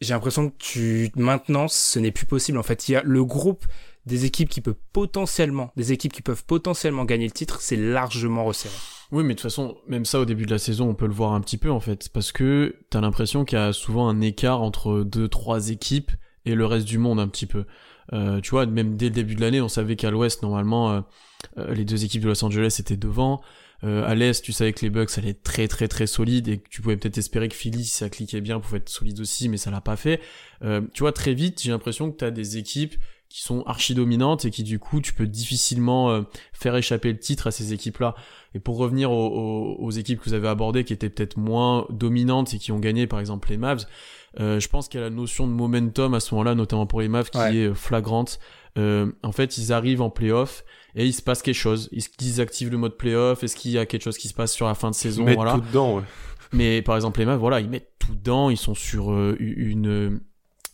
[0.00, 2.58] j'ai l'impression que tu maintenant ce n'est plus possible.
[2.58, 3.64] En fait il y a le groupe
[4.06, 8.44] des équipes qui peuvent potentiellement des équipes qui peuvent potentiellement gagner le titre c'est largement
[8.44, 8.74] resserré.
[9.12, 11.12] Oui mais de toute façon même ça au début de la saison on peut le
[11.12, 12.08] voir un petit peu en fait.
[12.08, 16.12] Parce que t'as l'impression qu'il y a souvent un écart entre deux trois équipes
[16.46, 17.64] et le reste du monde un petit peu.
[18.12, 21.00] Euh, tu vois même dès le début de l'année on savait qu'à l'ouest normalement euh,
[21.58, 23.40] euh, les deux équipes de Los Angeles étaient devant
[23.84, 26.58] euh, à l'Est, tu savais que les Bucks allaient être très très très solides et
[26.58, 29.48] que tu pouvais peut-être espérer que Philly, si ça cliquait bien, pouvait être solide aussi,
[29.48, 30.20] mais ça l'a pas fait.
[30.62, 32.96] Euh, tu vois, très vite, j'ai l'impression que tu as des équipes
[33.30, 37.18] qui sont archi dominantes et qui du coup tu peux difficilement euh, faire échapper le
[37.18, 38.16] titre à ces équipes-là.
[38.54, 42.52] Et pour revenir aux, aux, équipes que vous avez abordées qui étaient peut-être moins dominantes
[42.54, 43.86] et qui ont gagné par exemple les Mavs,
[44.38, 47.00] euh, je pense qu'il y a la notion de momentum à ce moment-là, notamment pour
[47.00, 48.40] les Mavs, qui est flagrante.
[48.78, 51.88] Euh, en fait, ils arrivent en playoff et il se passe quelque chose.
[51.92, 54.52] Est-ce qu'ils activent le mode playoff Est-ce qu'il y a quelque chose qui se passe
[54.52, 56.02] sur la fin de saison Ils mettent tout dedans, ouais.
[56.52, 58.50] Mais par exemple, les Mavs, voilà, ils mettent tout dedans.
[58.50, 60.20] Ils sont sur euh, une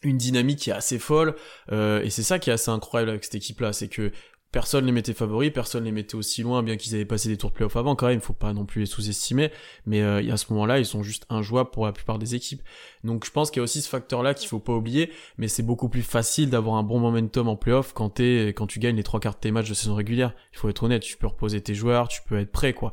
[0.03, 1.35] une dynamique qui est assez folle.
[1.73, 4.13] Euh, et c'est ça qui est assez incroyable avec cette équipe-là, c'est que
[4.53, 7.51] personne les mettait favoris, personne les mettait aussi loin, bien qu'ils avaient passé des tours
[7.51, 9.51] de playoff avant quand même, faut pas non plus les sous-estimer,
[9.85, 12.63] mais euh, à ce moment-là, ils sont juste injouables pour la plupart des équipes.
[13.05, 15.63] Donc je pense qu'il y a aussi ce facteur-là qu'il faut pas oublier, mais c'est
[15.63, 19.21] beaucoup plus facile d'avoir un bon momentum en playoff quand quand tu gagnes les trois
[19.21, 20.33] quarts de tes matchs de saison régulière.
[20.53, 22.93] Il faut être honnête, tu peux reposer tes joueurs, tu peux être prêt, quoi.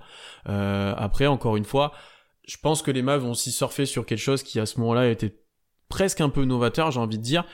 [0.49, 1.93] Euh, après, encore une fois,
[2.45, 5.09] je pense que les Mavs vont aussi surfer sur quelque chose qui à ce moment-là
[5.09, 5.35] était
[5.87, 7.45] presque un peu novateur, j'ai envie de dire,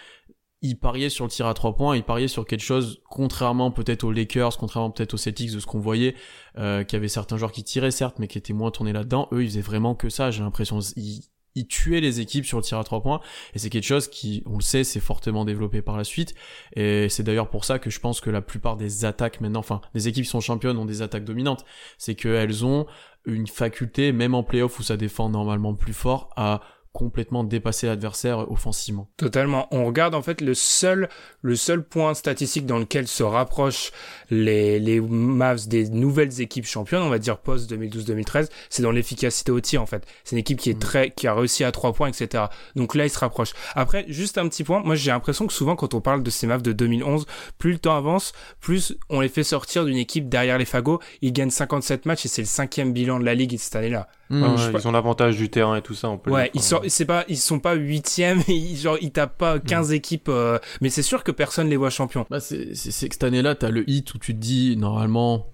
[0.61, 4.03] il pariait sur le tir à trois points, il pariait sur quelque chose, contrairement peut-être
[4.03, 6.15] aux Lakers, contrairement peut-être aux Celtics de ce qu'on voyait,
[6.57, 9.29] euh, qu'il y avait certains joueurs qui tiraient certes, mais qui étaient moins tournés là-dedans.
[9.31, 10.31] Eux, ils faisaient vraiment que ça.
[10.31, 13.21] J'ai l'impression, ils, ils tuaient les équipes sur le tir à trois points.
[13.53, 16.35] Et c'est quelque chose qui, on le sait, s'est fortement développé par la suite.
[16.75, 19.81] Et c'est d'ailleurs pour ça que je pense que la plupart des attaques maintenant, enfin,
[19.93, 21.65] les équipes qui sont championnes ont des attaques dominantes.
[21.97, 22.85] C'est qu'elles ont
[23.25, 28.51] une faculté, même en playoff où ça défend normalement plus fort, à complètement dépasser l'adversaire
[28.51, 29.09] offensivement.
[29.17, 29.67] Totalement.
[29.71, 31.07] On regarde en fait le seul,
[31.41, 33.91] le seul point statistique dans lequel se rapprochent
[34.29, 39.51] les, les Mavs des nouvelles équipes championnes, on va dire post 2012-2013, c'est dans l'efficacité
[39.51, 40.05] au tir en fait.
[40.23, 40.79] C'est une équipe qui est mm.
[40.79, 42.45] très, qui a réussi à trois points, etc.
[42.75, 43.53] Donc là, ils se rapprochent.
[43.75, 44.81] Après, juste un petit point.
[44.83, 47.25] Moi, j'ai l'impression que souvent, quand on parle de ces Mavs de 2011,
[47.57, 50.99] plus le temps avance, plus on les fait sortir d'une équipe derrière les fagots.
[51.21, 54.07] Ils gagnent 57 matchs et c'est le cinquième bilan de la ligue cette année-là.
[54.29, 57.37] Ils ont l'avantage du terrain et tout ça, on peut Ouais, ils, c'est pas, ils
[57.37, 59.93] sont pas huitièmes, ils, genre, ils tapent pas 15 mm.
[59.93, 62.25] équipes, euh, mais c'est sûr que personne les voit champions.
[62.29, 65.47] Bah, c'est, c'est, que cette année-là, t'as le hit où tu te dis, normalement,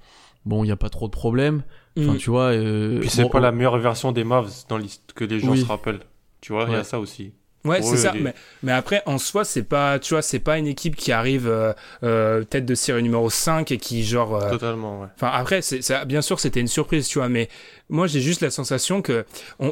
[0.46, 1.64] bon, il y a pas trop de problèmes.
[1.98, 2.18] Enfin, mm.
[2.18, 2.52] tu vois.
[2.52, 4.80] Euh, Puis c'est pas la meilleure version des Mavs dans
[5.16, 6.02] que les gens se rappellent.
[6.42, 7.34] Tu vois, il y a ça aussi.
[7.66, 8.14] Ouais, c'est ça.
[8.14, 11.48] Mais, mais, après, en soi, c'est pas, tu vois, c'est pas une équipe qui arrive
[11.48, 11.74] euh,
[12.04, 14.36] euh, tête de série numéro 5 et qui genre.
[14.36, 15.08] Euh, Totalement, ouais.
[15.16, 17.50] Enfin, après, c'est, ça, bien sûr, c'était une surprise, tu vois, mais
[17.90, 19.26] moi, j'ai juste la sensation que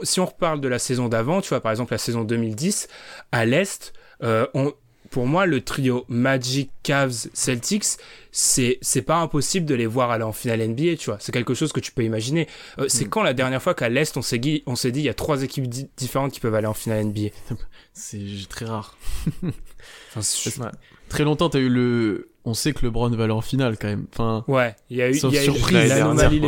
[0.03, 2.87] si on reparle de la saison d'avant, tu vois, par exemple la saison 2010,
[3.31, 4.73] à l'est, on
[5.13, 7.85] pour moi, le trio Magic, Cavs, Celtics,
[8.31, 11.17] c'est c'est pas impossible de les voir aller en finale NBA, tu vois.
[11.19, 12.47] C'est quelque chose que tu peux imaginer.
[12.79, 13.09] Euh, c'est Mm.
[13.09, 15.13] quand la dernière fois qu'à l'Est, on s'est dit, on s'est dit, il y a
[15.13, 17.29] trois équipes di- différentes qui peuvent aller en finale NBA.
[17.93, 18.97] C'est très rare.
[20.15, 20.71] Enfin.
[21.09, 22.29] Très longtemps, t'as eu le.
[22.45, 24.05] On sait que LeBron va aller en finale quand même.
[24.11, 26.41] Enfin, ouais, il y a eu, y a surprise, l'anomalie.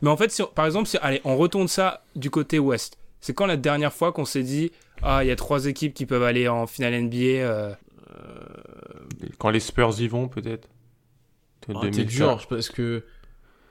[0.00, 2.98] Mais en fait, si on- par exemple, si- allez, on retourne ça du côté Ouest.
[3.20, 6.06] C'est quand la dernière fois qu'on s'est dit, ah, il y a trois équipes qui
[6.06, 7.16] peuvent aller en finale NBA.
[7.42, 7.72] euh,
[9.38, 10.68] Quand les Spurs y vont, peut-être.
[11.74, 13.04] ah, t'es dur parce que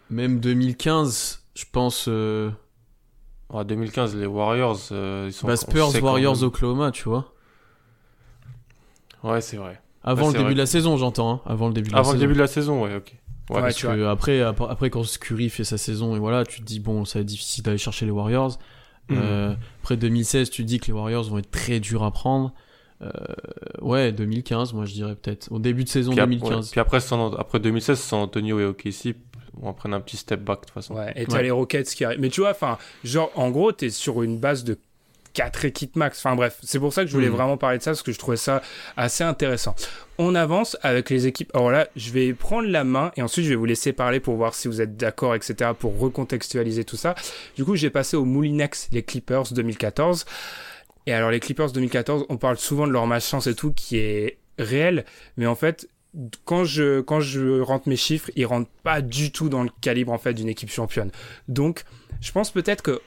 [0.10, 2.06] même 2015, je pense.
[2.08, 2.50] euh,
[3.50, 5.48] En 2015, les Warriors, euh, ils sont.
[5.48, 6.44] bah, Spurs, Warriors.
[6.44, 7.34] Oklahoma, tu vois.
[9.24, 9.82] Ouais, c'est vrai.
[10.04, 10.54] Avant Ouais, le début vrai.
[10.56, 11.32] de la saison, j'entends.
[11.34, 11.42] hein.
[11.46, 12.22] Avant le début de la Avant le saison.
[12.28, 13.14] début de la saison, ouais, ok.
[13.50, 16.46] Ouais, Ouais, Parce tu que après, après, après, quand Curry fait sa saison et voilà,
[16.46, 18.58] tu te dis bon, ça va être difficile d'aller chercher les Warriors.
[19.10, 19.18] Mhm.
[19.20, 22.54] Euh, après 2016, tu te dis que les Warriors vont être très durs à prendre.
[23.04, 23.10] Euh,
[23.82, 25.48] ouais, 2015, moi je dirais peut-être.
[25.52, 26.66] Au début de saison Puis, ap- 2015.
[26.66, 26.72] ouais.
[26.72, 29.16] Puis après, San- après 2016, San Antonio et OKC
[29.60, 30.96] vont prendre un petit step back de toute façon.
[30.96, 31.44] Ouais, et t'as Ouais.
[31.44, 32.20] les Rockets qui arrivent.
[32.20, 34.78] Mais tu vois, enfin, genre, en gros, t'es sur une base de
[35.34, 36.20] 4 équipes max.
[36.20, 37.36] Enfin bref, c'est pour ça que je voulais Mhm.
[37.36, 38.62] vraiment parler de ça, parce que je trouvais ça
[38.98, 39.74] assez intéressant.
[40.18, 41.50] On avance avec les équipes.
[41.56, 44.36] Alors là, je vais prendre la main et ensuite je vais vous laisser parler pour
[44.36, 47.16] voir si vous êtes d'accord, etc., pour recontextualiser tout ça.
[47.56, 50.26] Du coup, j'ai passé au Moulinex, les Clippers 2014.
[51.08, 54.38] Et alors, les Clippers 2014, on parle souvent de leur malchance et tout, qui est
[54.60, 55.06] réel,
[55.38, 55.90] mais en fait,
[56.46, 60.12] quand je, quand je rentre mes chiffres, ils rentrent pas du tout dans le calibre,
[60.12, 61.10] en fait, d'une équipe championne.
[61.48, 61.84] Donc,
[62.20, 63.02] je pense peut-être que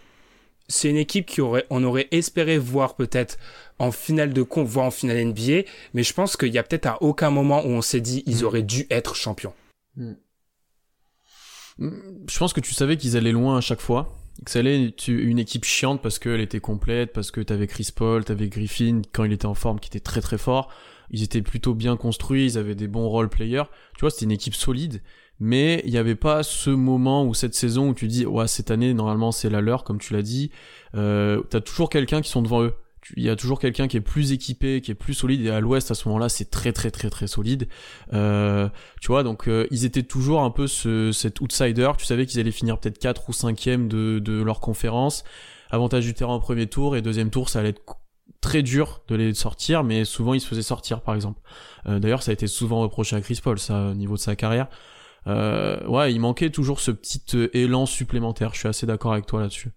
[0.67, 3.37] c'est une équipe qui aurait, on aurait espéré voir peut-être
[3.79, 6.87] en finale de con, voire en finale NBA, mais je pense qu'il y a peut-être
[6.87, 8.45] à aucun moment où on s'est dit ils Mm.
[8.45, 9.53] auraient dû être champions.
[11.79, 14.11] Je pense que tu savais qu'ils allaient loin à chaque fois.
[14.55, 18.49] Allait être une équipe chiante parce qu'elle était complète, parce que t'avais Chris Paul, t'avais
[18.49, 20.71] Griffin quand il était en forme qui était très très fort.
[21.11, 23.65] Ils étaient plutôt bien construits, ils avaient des bons role players.
[23.95, 25.03] Tu vois, c'était une équipe solide.
[25.41, 28.71] Mais il n'y avait pas ce moment ou cette saison où tu dis, ouais, cette
[28.71, 30.51] année, normalement, c'est la leur, comme tu l'as dit.
[30.95, 32.75] Euh, t'as toujours quelqu'un qui sont devant eux.
[33.17, 35.43] Il y a toujours quelqu'un qui est plus équipé, qui est plus solide.
[35.43, 37.69] Et à l'ouest, à ce moment-là, c'est très, très, très, très solide.
[38.13, 38.69] Euh,
[39.01, 41.91] tu vois, donc euh, ils étaient toujours un peu ce, cet outsider.
[41.99, 45.25] Tu savais qu'ils allaient finir peut-être 4 ou 5e de, leur conférence.
[45.71, 47.83] Avantage du terrain en premier tour et deuxième tour, ça allait être
[48.41, 51.41] très dur de les sortir, mais souvent ils se faisaient sortir, par exemple.
[51.87, 54.37] Euh, D'ailleurs, ça a été souvent reproché à Chris Paul, ça, au niveau de sa
[54.37, 54.69] carrière.
[55.27, 57.23] Ouais, il manquait toujours ce petit
[57.55, 58.53] élan supplémentaire.
[58.53, 59.73] Je suis assez d'accord avec toi là-dessus.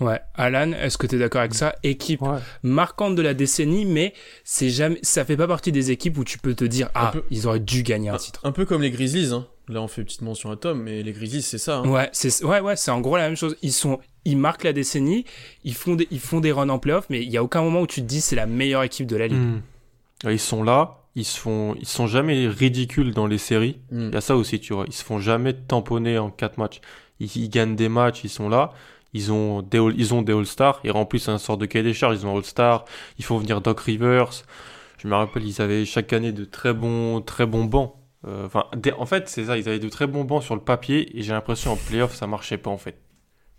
[0.00, 0.20] Ouais.
[0.34, 1.74] Alan, est-ce que tu es d'accord avec ça?
[1.82, 2.38] Équipe Ouais.
[2.62, 6.38] marquante de la décennie, mais c'est jamais, ça fait pas partie des équipes où tu
[6.38, 7.22] peux te dire, ah, peu.
[7.30, 8.40] ils auraient dû gagner un titre.
[8.44, 9.46] Un peu comme les Grizzlies, hein.
[9.68, 11.78] Là, on fait une petite mention à Tom, mais les Grizzlies, c'est ça.
[11.78, 11.88] hein.
[11.88, 13.56] Ouais, c'est ouais, ouais, c'est en gros la même chose.
[13.62, 15.24] Ils sont, ils marquent la décennie,
[15.62, 17.80] ils font des, ils font des runs en playoff, mais il y a aucun moment
[17.82, 19.38] où tu te dis c'est la meilleure équipe de la ligue.
[19.38, 19.60] Hmm.
[20.28, 23.78] Ils sont là, ils se font, ils sont jamais ridicules dans les séries.
[23.90, 24.08] Mm.
[24.08, 24.84] Il y a ça aussi, tu vois.
[24.86, 26.80] Ils se font jamais tamponner en quatre matchs.
[27.20, 28.72] Ils, ils gagnent des matchs, ils sont là.
[29.14, 30.80] Ils ont des, all- ils ont des All-Stars.
[30.84, 32.16] Ils remplissent un sort de cahier des charges.
[32.20, 32.84] Ils ont All-Star.
[33.18, 34.30] Ils font venir Doc Rivers.
[34.98, 37.94] Je me rappelle, ils avaient chaque année de très bons, très bons bancs.
[38.26, 39.58] Euh, des- en fait, c'est ça.
[39.58, 41.18] Ils avaient de très bons bancs sur le papier.
[41.18, 42.96] Et j'ai l'impression en playoff, ça marchait pas, en fait.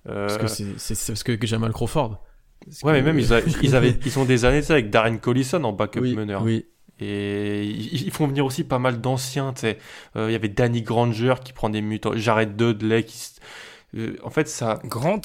[0.10, 2.18] Euh, Parce que c'est parce que Jamal Crawford.
[2.66, 4.90] Parce ouais, que- mais même, ils, a- ils avaient, ils ont des années, sais, avec
[4.90, 6.42] Darren Collison en backup oui, meneur.
[6.44, 6.66] oui.
[7.00, 9.54] Et ils font venir aussi pas mal d'anciens.
[9.64, 13.18] Euh, Il y avait Danny Granger qui prend des mutants, Jared Dudley qui...
[13.96, 14.80] Euh, en fait, ça...
[14.86, 15.24] Grand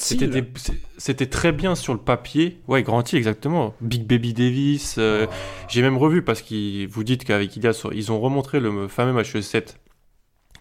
[0.97, 2.59] C'était très bien sur le papier.
[2.67, 3.73] Ouais, Grand exactement.
[3.81, 4.95] Big Baby Davis.
[4.99, 5.25] euh,
[5.67, 9.37] J'ai même revu parce que vous dites qu'avec Ilias, ils ont remontré le fameux match
[9.37, 9.79] 7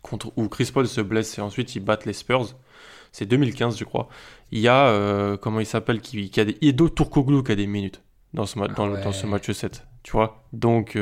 [0.02, 2.54] contre, où Chris Paul se blesse et ensuite ils battent les Spurs.
[3.12, 4.08] C'est 2015, je crois.
[4.52, 6.56] Il y a, euh, comment il s'appelle, qui, qui a des...
[6.62, 9.02] Edo Turkoglu qui a des minutes dans ce, ma- dans, ouais.
[9.02, 9.84] dans ce match 7.
[10.02, 10.96] Tu vois Donc,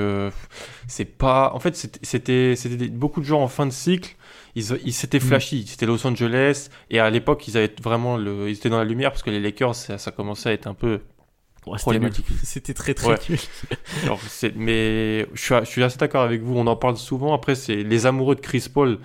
[0.89, 1.53] c'est pas.
[1.55, 4.17] En fait, c'était- c'était c'était des- beaucoup de gens en fin de cycle.
[4.57, 5.65] Ils, ils c'était flashy.
[5.69, 6.69] C'était Los Angeles.
[6.91, 9.39] Et à l'époque, ils avaient vraiment le, ils étaient dans la lumière parce que les
[9.41, 11.01] Lakers, ça, ça commençait à être un peu
[11.67, 12.27] Ouais, problématique.
[12.43, 13.19] C'était très très Ouais.
[14.05, 14.21] Alors,
[14.57, 16.57] mais je suis, je suis assez d'accord avec vous.
[16.57, 17.35] On en parle souvent.
[17.35, 18.99] Après, c'est les amoureux de Chris Paul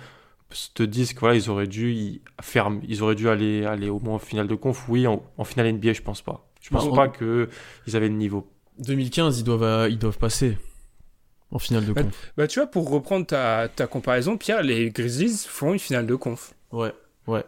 [0.74, 3.98] te disent que voilà, ils auraient dû y faire, ils auraient dû aller, aller au
[4.00, 4.84] moins en finale de conf.
[4.88, 6.46] Oui, en, en finale NBA, je pense pas.
[6.60, 7.48] Je pense Non, pas on- que
[7.86, 8.46] ils avaient le niveau.
[8.78, 10.56] 2015, ils doivent, euh, ils doivent passer
[11.52, 12.02] en finale de Ouais.
[12.02, 12.32] conf.
[12.36, 16.14] Bah tu vois, pour reprendre ta, ta comparaison, Pierre, les Grizzlies font une finale de
[16.14, 16.54] conf.
[16.72, 16.92] Ouais,
[17.26, 17.44] ouais.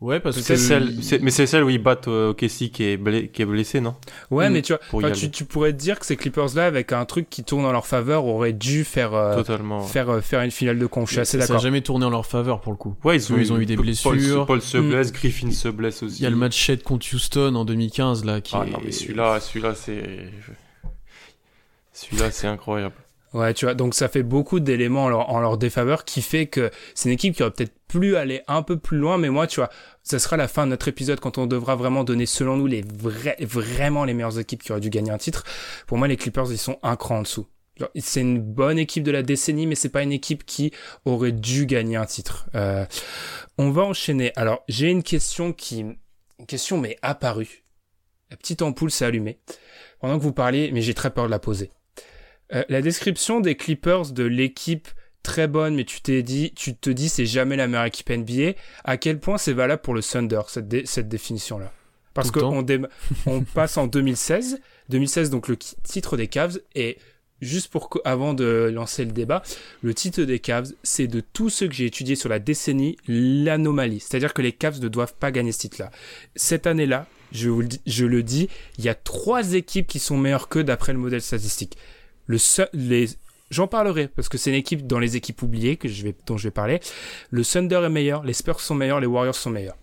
[0.00, 0.42] Ouais, parce que.
[0.42, 3.40] C'est celle, c'est- mais c'est celle où ils battent euh, Casey qui est, blé- qui
[3.40, 3.94] est blessé, non?
[4.30, 7.30] Ouais, mais tu vois, tu, tu pourrais te dire que ces Clippers-là, avec un truc
[7.30, 9.80] qui tourne en leur faveur, auraient dû faire, euh, Totalement.
[9.80, 11.08] faire, euh, faire une finale de conf.
[11.08, 11.60] Je suis assez Ça n'a d'accord.
[11.62, 12.94] jamais tourné en leur faveur pour le coup.
[13.04, 14.44] Ouais, ils ont, Ils ont eu des Paul- blessures.
[14.46, 14.90] Paul, se Mm.
[14.90, 16.18] blesse, Griffin se blesse aussi.
[16.18, 18.80] Il y a le match 7 contre Houston en 2015 là qui Ah est- non,
[18.84, 20.02] mais celui-là, celui-là, c'est.
[21.94, 22.94] Celui-là, c'est incroyable.
[23.32, 26.46] Ouais, tu vois, donc ça fait beaucoup d'éléments en leur, en leur défaveur qui fait
[26.46, 29.48] que c'est une équipe qui aurait peut-être pu aller un peu plus loin, mais moi,
[29.48, 29.70] tu vois,
[30.04, 32.82] ça sera la fin de notre épisode quand on devra vraiment donner, selon nous, les
[32.82, 35.42] vrais, vraiment les meilleures équipes qui auraient dû gagner un titre.
[35.88, 37.48] Pour moi, les Clippers, ils sont un cran en dessous.
[37.96, 40.70] C'est une bonne équipe de la décennie, mais c'est pas une équipe qui
[41.04, 42.46] aurait dû gagner un titre.
[42.54, 42.86] Euh,
[43.58, 44.30] on va enchaîner.
[44.36, 47.64] Alors, j'ai une question qui, une question m'est apparue.
[48.30, 49.40] La petite ampoule s'est allumée
[49.98, 51.72] pendant que vous parliez, mais j'ai très peur de la poser.
[52.52, 54.88] Euh, la description des Clippers de l'équipe
[55.22, 58.52] très bonne, mais tu t'es dit, tu te dis c'est jamais la meilleure équipe NBA.
[58.84, 61.72] À quel point c'est valable pour le Thunder cette, cette définition-là?
[62.12, 62.64] Parce qu'on
[63.26, 66.98] on passe en 2016, 2016 donc le titre des Cavs et
[67.40, 69.42] juste pour avant de lancer le débat,
[69.82, 74.00] le titre des Cavs, c'est de tous ceux que j'ai étudiés sur la décennie, l'anomalie.
[74.00, 75.90] C'est-à-dire que les Cavs ne doivent pas gagner ce titre-là.
[76.36, 77.50] Cette année-là, je,
[77.86, 81.22] je le dis, il y a trois équipes qui sont meilleures que d'après le modèle
[81.22, 81.76] statistique.
[82.26, 82.38] Le
[82.72, 83.08] les,
[83.50, 86.36] j'en parlerai parce que c'est une équipe dans les équipes oubliées que je vais, dont
[86.36, 86.80] je vais parler.
[87.30, 89.76] Le Thunder est meilleur, les Spurs sont meilleurs, les Warriors sont meilleurs.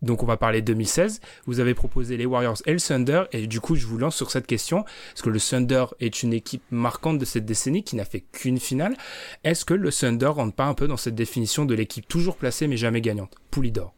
[0.00, 1.20] Donc on va parler 2016.
[1.46, 4.30] Vous avez proposé les Warriors et le Thunder et du coup je vous lance sur
[4.30, 8.04] cette question parce que le Thunder est une équipe marquante de cette décennie qui n'a
[8.04, 8.96] fait qu'une finale?
[9.44, 12.68] Est-ce que le Thunder rentre pas un peu dans cette définition de l'équipe toujours placée
[12.68, 13.34] mais jamais gagnante?
[13.50, 13.94] Poulidor.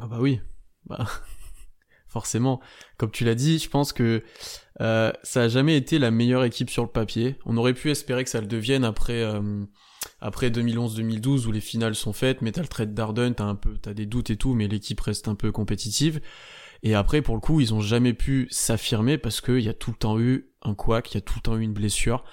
[0.00, 0.40] Ah bah oui.
[0.86, 1.06] Bah
[2.08, 2.60] forcément.
[2.96, 4.24] Comme tu l'as dit, je pense que
[4.80, 7.36] euh, ça a jamais été la meilleure équipe sur le papier.
[7.44, 9.64] On aurait pu espérer que ça le devienne après euh,
[10.20, 13.76] après 2011-2012 où les finales sont faites, mais t'as le trade d'Arden, t'as un peu
[13.76, 16.20] t'as des doutes et tout, mais l'équipe reste un peu compétitive.
[16.84, 19.90] Et après, pour le coup, ils ont jamais pu s'affirmer parce qu'il y a tout
[19.90, 22.24] le temps eu un couac, il y a tout le temps eu une blessure.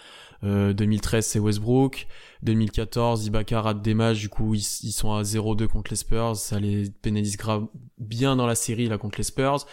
[0.44, 2.08] 2013 euh, c'est Westbrook,
[2.44, 6.60] 2014 Ibaka rate des matchs, du coup ils, sont à 0-2 contre les Spurs, ça
[6.60, 7.66] les pénalise grave
[7.98, 9.66] bien dans la série là contre les Spurs.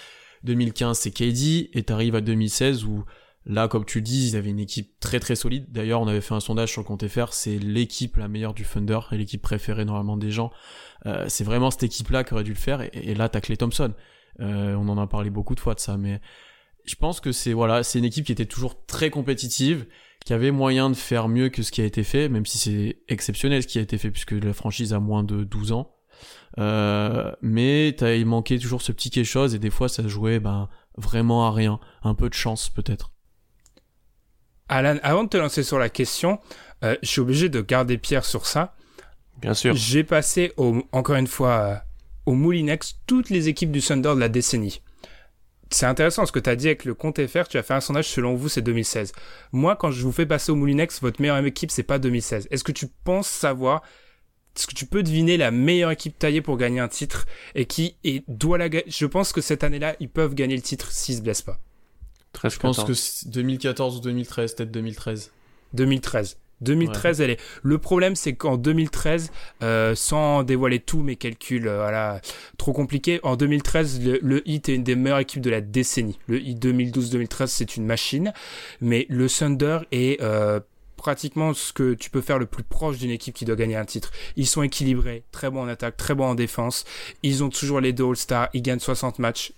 [0.45, 3.05] 2015 c'est KD et t'arrives à 2016 où
[3.47, 5.67] là comme tu dis ils avaient une équipe très très solide.
[5.71, 8.65] D'ailleurs on avait fait un sondage sur le compte FR, c'est l'équipe la meilleure du
[8.65, 10.51] Thunder et l'équipe préférée normalement des gens.
[11.07, 13.57] Euh, c'est vraiment cette équipe là qui aurait dû le faire et, là t'as Clay
[13.57, 13.93] Thompson.
[14.41, 16.21] Euh, on en a parlé beaucoup de fois de ça mais
[16.85, 19.87] je pense que c'est voilà c'est une équipe qui était toujours très compétitive
[20.25, 22.59] qu'il y avait moyen de faire mieux que ce qui a été fait, même si
[22.59, 25.95] c'est exceptionnel ce qui a été fait, puisque la franchise a moins de 12 ans.
[26.59, 30.69] Euh, mais il manquait toujours ce petit quelque chose, et des fois ça jouait ben,
[30.97, 31.81] vraiment à rien.
[32.03, 33.13] Un peu de chance peut-être.
[34.69, 36.39] Alan, avant de te lancer sur la question,
[36.85, 38.75] euh, je suis obligé de garder Pierre sur ça.
[39.41, 39.75] Bien sûr.
[39.75, 40.53] J'ai passé,
[40.93, 41.77] encore une fois, euh,
[42.27, 44.83] au Moulinex toutes les équipes du Thunder de la décennie
[45.75, 47.81] c'est intéressant ce que tu as dit avec le compte FR, tu as fait un
[47.81, 49.13] sondage selon vous, c'est 2016.
[49.53, 52.49] Moi, quand je vous fais passer au Moulinex, votre meilleure équipe, c'est pas 2016.
[52.51, 53.83] Est-ce que tu penses savoir,
[54.57, 57.97] est-ce que tu peux deviner la meilleure équipe taillée pour gagner un titre et qui
[58.05, 61.17] et doit la gagner Je pense que cette année-là, ils peuvent gagner le titre s'ils
[61.17, 61.59] se blessent pas.
[62.45, 65.33] je pense que 2014 ou 2013, peut-être 2013.
[65.73, 66.37] 2013.
[66.63, 67.41] 2013, elle est.
[67.63, 69.31] Le problème, c'est qu'en 2013,
[69.63, 72.21] euh, sans dévoiler tous mes calculs, euh, voilà,
[72.57, 73.21] trop compliqué.
[73.23, 76.19] En 2013, le, le Heat est une des meilleures équipes de la décennie.
[76.29, 78.33] Le Heat 2012-2013, c'est une machine,
[78.81, 80.61] mais le Thunder est euh,
[81.03, 83.85] pratiquement ce que tu peux faire le plus proche d'une équipe qui doit gagner un
[83.85, 84.13] titre.
[84.37, 86.85] Ils sont équilibrés, très bons en attaque, très bons en défense.
[87.25, 88.49] Ils ont toujours les deux All-Stars.
[88.55, 89.53] Ils gagnent 60 matchs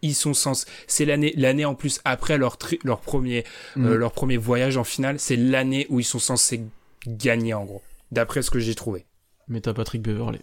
[0.00, 3.42] ils sont sans c'est l'année l'année en plus après leur leur premier
[3.76, 3.94] euh, mm.
[3.94, 6.62] leur premier voyage en finale c'est l'année où ils sont censés
[7.08, 9.06] gagner en gros d'après ce que j'ai trouvé
[9.48, 10.40] mais t'as Patrick Beverley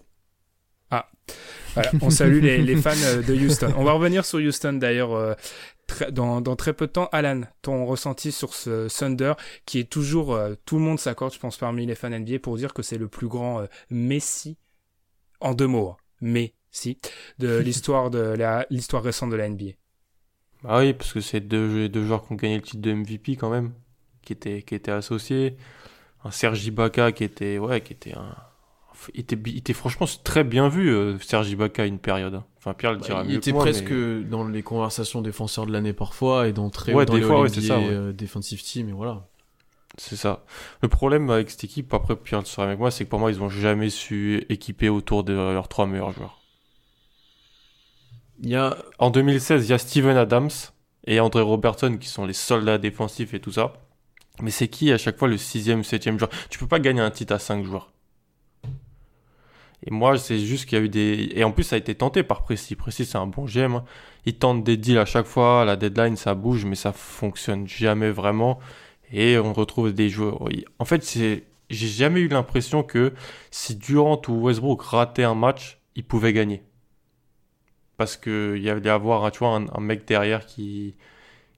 [0.96, 1.12] ah
[1.74, 5.14] voilà on salue les, les, fans euh, de Houston on va revenir sur Houston d'ailleurs
[5.14, 5.34] euh,
[6.12, 9.34] dans, dans, très peu de temps Alan ton ressenti sur ce Thunder
[9.66, 12.74] qui est toujours tout le monde s'accorde je pense parmi les fans NBA pour dire
[12.74, 14.58] que c'est le plus grand Messi
[15.42, 15.98] en deux mots hein.
[16.22, 16.98] mais si,
[17.40, 18.36] de l'histoire de
[18.70, 19.72] l'histoire récente de la NBA.
[20.68, 23.36] Ah oui, parce que c'est deux, deux joueurs qui ont gagné le titre de MVP
[23.36, 23.74] quand même,
[24.22, 25.58] qui étaient, qui étaient associés.
[26.24, 28.36] Un Sergi Ibaka qui était, ouais, qui était un,
[29.14, 32.42] il était, il était franchement très bien vu, euh, Sergi Ibaka, une période.
[32.58, 33.94] Enfin, Pierre le dira bah, mieux Il était moi, presque
[34.30, 37.42] dans les conversations défenseurs de l'année parfois et dans très ouais, dans des les fois,
[37.42, 37.88] ouais, ça, ouais.
[37.90, 39.28] Euh, defensive team et voilà.
[39.98, 40.44] C'est ça.
[40.82, 43.32] Le problème avec cette équipe, après Pierre le sera avec moi, c'est que pour moi,
[43.32, 46.42] ils ont jamais su équiper autour de leurs trois meilleurs joueurs.
[48.42, 48.78] Il y a...
[49.00, 50.50] En 2016, il y a Steven Adams
[51.08, 53.74] et André Robertson qui sont les soldats défensifs et tout ça.
[54.42, 56.32] Mais c'est qui à chaque fois le sixième, septième joueur?
[56.50, 57.92] Tu peux pas gagner un titre à cinq joueurs.
[59.86, 61.32] Et moi, c'est juste qu'il y a eu des...
[61.36, 62.76] Et en plus, ça a été tenté par Précis.
[62.76, 63.76] Précis, c'est un bon GM.
[63.76, 63.86] Hein.
[64.26, 65.64] Il tente des deals à chaque fois.
[65.66, 68.60] La deadline, ça bouge, mais ça fonctionne jamais vraiment.
[69.12, 70.48] Et on retrouve des joueurs...
[70.80, 71.18] En fait.
[71.72, 73.14] J'ai jamais eu l'impression que
[73.50, 76.62] si Durant ou Westbrook rataient un match, ils pouvaient gagner
[77.98, 80.96] parce qu'il y avait vois, un, mec derrière qui,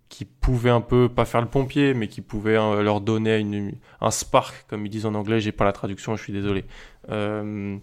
[0.10, 4.12] qui pouvait un peu, pas faire le pompier, mais qui pouvait euh, leur donner un
[4.12, 5.39] spark, comme ils disent en anglais.
[5.39, 6.66] J'ai pas la traduction, je suis désolé.
[7.10, 7.78] Euh,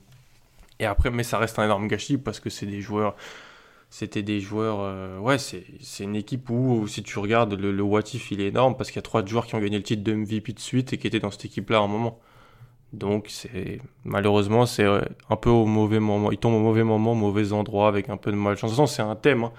[0.81, 3.16] et après, mais ça reste un énorme gâchis parce que c'est des joueurs.
[3.91, 4.79] C'était des joueurs.
[4.81, 5.64] Euh, ouais, c'est
[6.01, 8.97] une équipe où, si tu regardes, le, le what if il est énorme parce qu'il
[8.97, 11.07] y a trois joueurs qui ont gagné le titre de MVP de suite et qui
[11.07, 12.20] étaient dans cette équipe-là à un moment.
[12.93, 16.33] Donc, c'est malheureusement, c'est un peu au mauvais moment.
[16.33, 18.70] Ils tombent au mauvais moment, au mauvais endroit, avec un peu de malchance.
[18.70, 19.45] De toute façon, c'est un thème.
[19.45, 19.53] Hein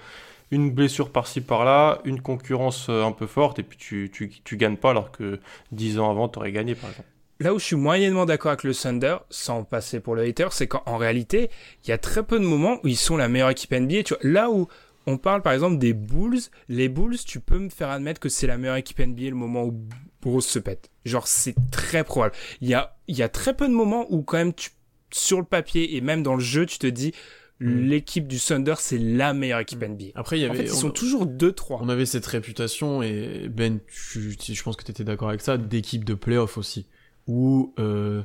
[0.50, 4.56] une blessure par-ci par-là, une concurrence euh, un peu forte, et puis tu, tu, tu
[4.56, 5.40] gagnes pas alors que
[5.72, 7.08] 10 ans avant, tu aurais gagné, par exemple.
[7.38, 10.66] Là où je suis moyennement d'accord avec le Thunder, sans passer pour le hater, c'est
[10.66, 11.50] qu'en réalité,
[11.84, 14.04] il y a très peu de moments où ils sont la meilleure équipe NBA.
[14.04, 14.68] Tu vois, là où
[15.06, 18.46] on parle par exemple des Bulls, les Bulls, tu peux me faire admettre que c'est
[18.46, 19.86] la meilleure équipe NBA le moment où
[20.22, 20.90] Bruce se pète.
[21.04, 22.34] Genre, c'est très probable.
[22.60, 24.70] Il y a, il y a très peu de moments où quand même tu,
[25.12, 27.12] sur le papier et même dans le jeu, tu te dis,
[27.60, 27.86] Mm.
[27.86, 29.92] l'équipe du Thunder, c'est la meilleure équipe mm.
[29.92, 30.04] NBA.
[30.14, 31.78] Après, il y avait, ils sont toujours 2-3.
[31.80, 36.04] On avait cette réputation, et Ben, je pense que tu étais d'accord avec ça, d'équipe
[36.04, 36.86] de playoff aussi.
[37.26, 38.22] Où, euh,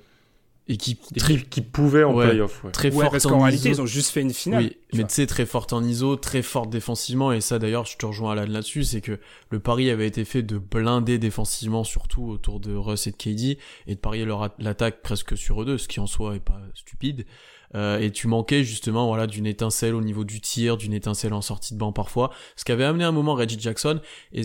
[0.68, 1.02] équipe
[1.50, 2.64] qui pouvait en playoff.
[2.64, 2.72] Ouais.
[2.72, 4.64] Très forte parce qu'en réalité, ils ont juste fait une finale.
[4.64, 7.98] Oui, mais tu sais, très forte en ISO, très forte défensivement, et ça d'ailleurs, je
[7.98, 12.24] te rejoins Alan là-dessus, c'est que le pari avait été fait de blinder défensivement, surtout
[12.24, 15.78] autour de Russ et de KD, et de parier leur l'attaque presque sur eux deux,
[15.78, 17.26] ce qui en soi est pas stupide.
[17.74, 21.42] Euh, et tu manquais justement voilà d'une étincelle au niveau du tir, d'une étincelle en
[21.42, 24.02] sortie de banc parfois, ce qui avait amené un moment Reggie Jackson
[24.34, 24.42] et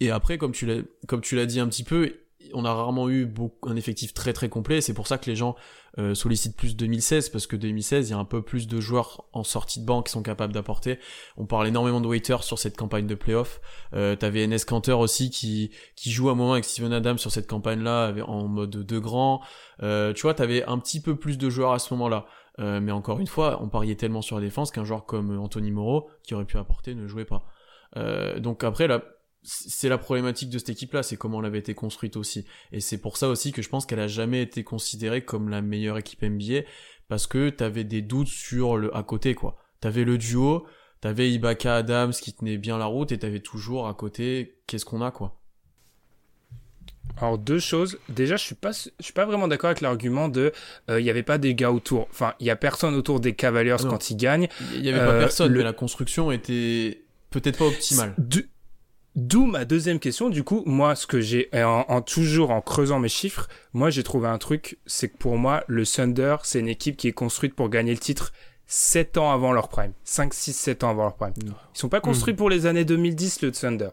[0.00, 2.12] et après comme tu l'as comme tu l'as dit un petit peu,
[2.54, 3.32] on a rarement eu
[3.62, 5.56] un effectif très très complet, c'est pour ça que les gens
[5.98, 9.24] euh, sollicitent plus 2016 parce que 2016 il y a un peu plus de joueurs
[9.32, 10.98] en sortie de banc qui sont capables d'apporter.
[11.36, 13.60] On parle énormément de waiters sur cette campagne de playoff.
[13.94, 17.82] Euh, T'avais NS Canter aussi qui joue un moment avec Steven Adams sur cette campagne
[17.82, 19.40] là en mode de grand.
[19.82, 22.26] Euh, tu vois, t'avais un petit peu plus de joueurs à ce moment-là.
[22.60, 25.70] Euh, mais encore une fois, on pariait tellement sur la défense qu'un joueur comme Anthony
[25.70, 27.44] Moreau, qui aurait pu apporter, ne jouait pas.
[28.38, 29.02] Donc après, là,
[29.48, 32.44] c'est la problématique de cette équipe-là, c'est comment elle avait été construite aussi.
[32.70, 35.62] Et c'est pour ça aussi que je pense qu'elle a jamais été considérée comme la
[35.62, 36.60] meilleure équipe NBA,
[37.08, 39.56] parce que t'avais des doutes sur le à côté, quoi.
[39.80, 40.66] T'avais le duo,
[41.00, 45.00] t'avais Ibaka Adams qui tenait bien la route, et t'avais toujours à côté, qu'est-ce qu'on
[45.00, 45.40] a, quoi.
[47.16, 47.98] Alors deux choses.
[48.10, 50.52] Déjà, je suis pas, je suis pas vraiment d'accord avec l'argument de,
[50.90, 52.06] euh, il n'y avait pas des gars autour.
[52.10, 54.48] Enfin, il y a personne autour des Cavaliers quand ils gagnent.
[54.74, 58.14] Il y avait pas euh, personne, mais la construction était peut-être pas optimale.
[59.16, 60.30] D'où ma deuxième question.
[60.30, 64.28] Du coup, moi, ce que j'ai, en, toujours en creusant mes chiffres, moi, j'ai trouvé
[64.28, 67.68] un truc, c'est que pour moi, le Thunder, c'est une équipe qui est construite pour
[67.68, 68.32] gagner le titre
[68.66, 69.92] 7 ans avant leur prime.
[70.04, 71.32] 5, 6, 7 ans avant leur prime.
[71.42, 73.88] Ils sont pas construits pour les années 2010, le Thunder.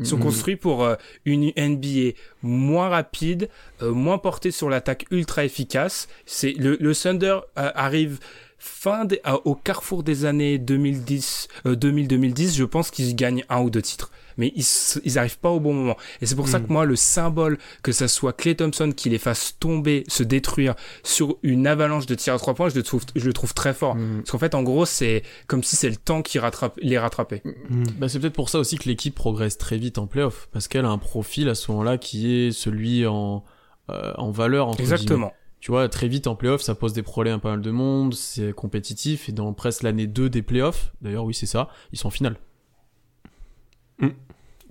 [0.00, 3.48] Ils sont construits pour euh, une NBA moins rapide,
[3.82, 6.08] euh, moins portée sur l'attaque ultra efficace.
[6.26, 8.18] C'est le, le Thunder euh, arrive
[8.58, 9.06] fin
[9.44, 12.56] au carrefour des années 2010, 2000-2010.
[12.56, 14.64] Je pense qu'ils gagnent un ou deux titres mais ils,
[15.04, 15.96] ils arrivent pas au bon moment.
[16.22, 16.72] Et c'est pour ça que hmm.
[16.72, 21.36] moi, le symbole, que ça soit Clay Thompson qui les fasse tomber, se détruire sur
[21.42, 23.96] une avalanche de tirs à trois points, je le trouve, je le trouve très fort.
[23.96, 24.18] Hmm.
[24.18, 27.42] Parce qu'en fait, en gros, c'est comme si c'est le temps qui rattrape, les rattrapait.
[27.44, 27.84] Hmm.
[27.98, 30.84] Bah, c'est peut-être pour ça aussi que l'équipe progresse très vite en playoff, parce qu'elle
[30.84, 33.44] a un profil à ce moment-là qui est celui en,
[33.90, 35.32] euh, en valeur, entre Exactement.
[35.60, 38.14] Tu vois, très vite en playoff, ça pose des problèmes à pas mal de monde,
[38.14, 42.06] c'est compétitif, et dans presque l'année 2 des playoffs, d'ailleurs oui c'est ça, ils sont
[42.06, 42.36] en finale.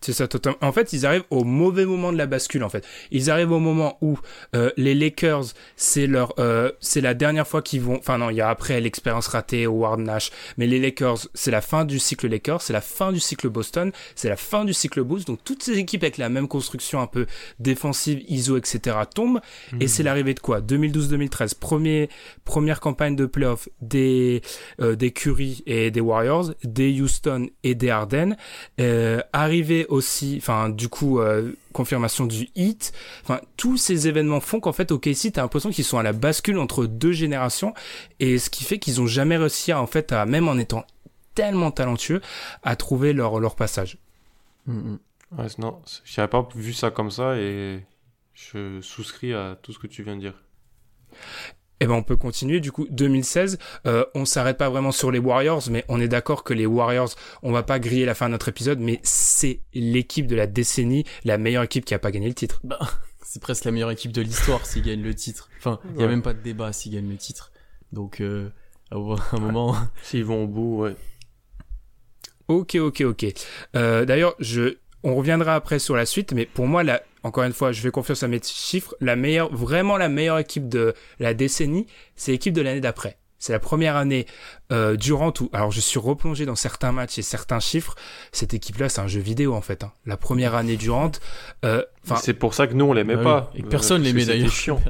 [0.01, 0.27] C'est ça.
[0.61, 2.85] En fait, ils arrivent au mauvais moment de la bascule, en fait.
[3.11, 4.19] Ils arrivent au moment où
[4.55, 5.45] euh, les Lakers,
[5.75, 7.97] c'est leur, euh, c'est la dernière fois qu'ils vont.
[7.97, 11.51] Enfin non, il y a après l'expérience ratée au Ward Nash, mais les Lakers, c'est
[11.51, 14.73] la fin du cycle Lakers, c'est la fin du cycle Boston, c'est la fin du
[14.73, 15.23] cycle Bulls.
[15.25, 17.25] Donc toutes ces équipes avec la même construction un peu
[17.59, 18.97] défensive, ISO, etc.
[19.13, 19.41] tombent.
[19.79, 19.87] Et hmm.
[19.87, 20.61] c'est l'arrivée de quoi?
[20.61, 22.09] 2012-2013, premier,
[22.45, 24.41] première campagne de playoff des
[24.79, 28.35] euh, des Curry et des Warriors, des Houston et des Harden.
[28.79, 32.93] Euh, arrivé aussi, enfin du coup euh, confirmation du hit.
[33.23, 36.59] Enfin tous ces événements font qu'en fait OKC t'as l'impression qu'ils sont à la bascule
[36.59, 37.73] entre deux générations
[38.19, 40.85] et ce qui fait qu'ils ont jamais réussi à, en fait à même en étant
[41.35, 42.21] tellement talentueux
[42.63, 43.97] à trouver leur leur passage.
[44.65, 44.99] Mm, mm.
[45.37, 47.83] Ouais, non, j'avais pas vu ça comme ça et
[48.33, 50.33] je souscris à tout ce que tu viens de dire.
[51.79, 52.59] Eh ben on peut continuer.
[52.59, 56.43] Du coup 2016 euh, on s'arrête pas vraiment sur les Warriors mais on est d'accord
[56.43, 57.09] que les Warriors
[57.43, 61.05] on va pas griller la fin de notre épisode mais c'est l'équipe de la décennie
[61.23, 62.59] la meilleure équipe qui a pas gagné le titre.
[62.63, 62.79] Bah,
[63.23, 65.49] c'est presque la meilleure équipe de l'histoire s'ils gagnent le titre.
[65.59, 67.51] Enfin il y a même pas de débat s'ils gagnent le titre.
[67.91, 68.49] Donc euh,
[68.91, 70.95] à un moment s'ils vont au bout ouais.
[72.47, 73.25] Ok ok ok.
[73.75, 77.53] Euh, d'ailleurs je on reviendra après sur la suite mais pour moi la encore une
[77.53, 81.33] fois, je fais confiance à mes chiffres, la meilleure, vraiment la meilleure équipe de la
[81.33, 83.17] décennie, c'est l'équipe de l'année d'après.
[83.39, 84.25] C'est la première année
[84.71, 85.49] euh, durant tout.
[85.53, 87.95] Alors je suis replongé dans certains matchs et certains chiffres.
[88.31, 89.83] Cette équipe-là, c'est un jeu vidéo en fait.
[89.83, 89.91] Hein.
[90.05, 91.19] La première année durante.
[91.63, 91.83] Euh,
[92.15, 93.51] c'est pour ça que nous on l'aimait bah pas.
[93.55, 94.49] Et personne l'aimait d'ailleurs.
[94.51, 94.81] chiant.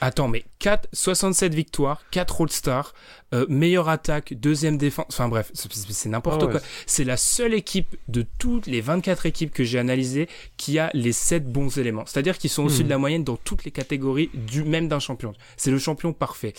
[0.00, 2.94] Attends, mais 4, 67 victoires, 4 All-Stars,
[3.34, 5.06] euh, meilleure attaque, deuxième défense.
[5.10, 6.60] Enfin bref, c'est n'importe Ah quoi.
[6.86, 11.12] C'est la seule équipe de toutes les 24 équipes que j'ai analysées qui a les
[11.12, 12.04] 7 bons éléments.
[12.06, 12.86] C'est-à-dire qu'ils sont au-dessus Hmm.
[12.86, 15.32] de la moyenne dans toutes les catégories du même d'un champion.
[15.56, 16.54] C'est le champion parfait.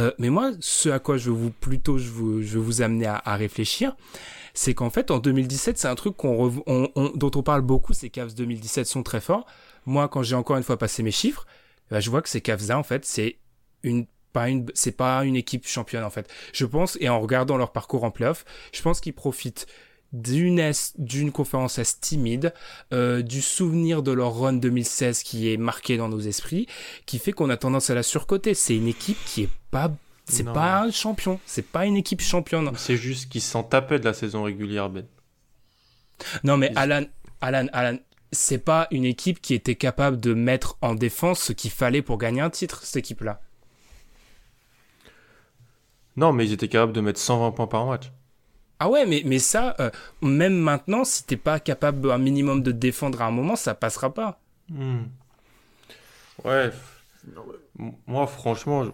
[0.00, 2.82] Euh, mais moi, ce à quoi je veux vous plutôt je veux, je veux vous
[2.82, 3.96] amener à, à réfléchir,
[4.54, 7.92] c'est qu'en fait en 2017, c'est un truc qu'on on- on- dont on parle beaucoup.
[7.92, 9.46] Ces Cavs 2017 sont très forts.
[9.86, 11.46] Moi, quand j'ai encore une fois passé mes chiffres,
[11.90, 13.36] bah, je vois que ces Cavs-là, en fait, c'est
[13.82, 16.28] une pas une c'est pas une équipe championne en fait.
[16.52, 19.66] Je pense et en regardant leur parcours en playoff, je pense qu'ils profitent
[20.12, 22.52] d'une d'une conférence est timide,
[22.92, 26.66] euh, du souvenir de leur run 2016 qui est marqué dans nos esprits,
[27.06, 28.54] qui fait qu'on a tendance à la surcoter.
[28.54, 29.90] C'est une équipe qui est pas
[30.26, 32.70] c'est pas un champion, c'est pas une équipe championne.
[32.76, 35.04] C'est juste qu'ils s'en tapaient de la saison régulière, Ben.
[36.44, 37.04] Non mais Ils- Alan
[37.40, 37.98] Alan Alan
[38.32, 42.18] c'est pas une équipe qui était capable de mettre en défense ce qu'il fallait pour
[42.18, 43.40] gagner un titre, cette équipe-là.
[46.16, 48.10] Non, mais ils étaient capables de mettre 120 points par match.
[48.80, 52.72] Ah ouais, mais, mais ça, euh, même maintenant, si t'es pas capable un minimum de
[52.72, 54.40] défendre à un moment, ça passera pas.
[54.68, 55.04] Hmm.
[56.44, 56.70] Ouais.
[58.06, 58.86] Moi, franchement,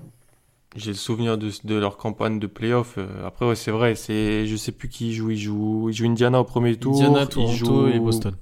[0.76, 2.94] j'ai le souvenir de, de leur campagne de playoff.
[2.98, 5.30] Euh, Après, ouais, c'est vrai, c'est, je sais plus qui joue.
[5.30, 6.94] Ils jouent, ils jouent Indiana au premier tour.
[6.94, 8.34] Indiana, ils Toronto jouent et Boston.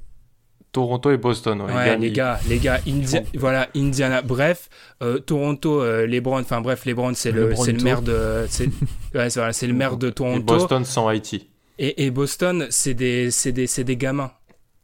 [0.71, 1.63] Toronto et Boston.
[1.63, 4.21] Ouais, Ouais, les gars, les gars, Indi- voilà, Indiana.
[4.21, 4.69] Bref,
[5.03, 7.85] euh, Toronto, euh, LeBron, enfin bref, LeBron, c'est le, LeBron c'est le Tau.
[7.85, 8.67] maire de, c'est,
[9.15, 10.43] ouais, c'est, voilà, c'est le maire de Et Toronto.
[10.43, 11.49] Boston sans Haïti.
[11.79, 14.31] Et, et Boston, c'est des, c'est des, c'est des gamins.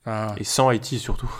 [0.06, 1.30] Enfin, Et sans Haïti surtout.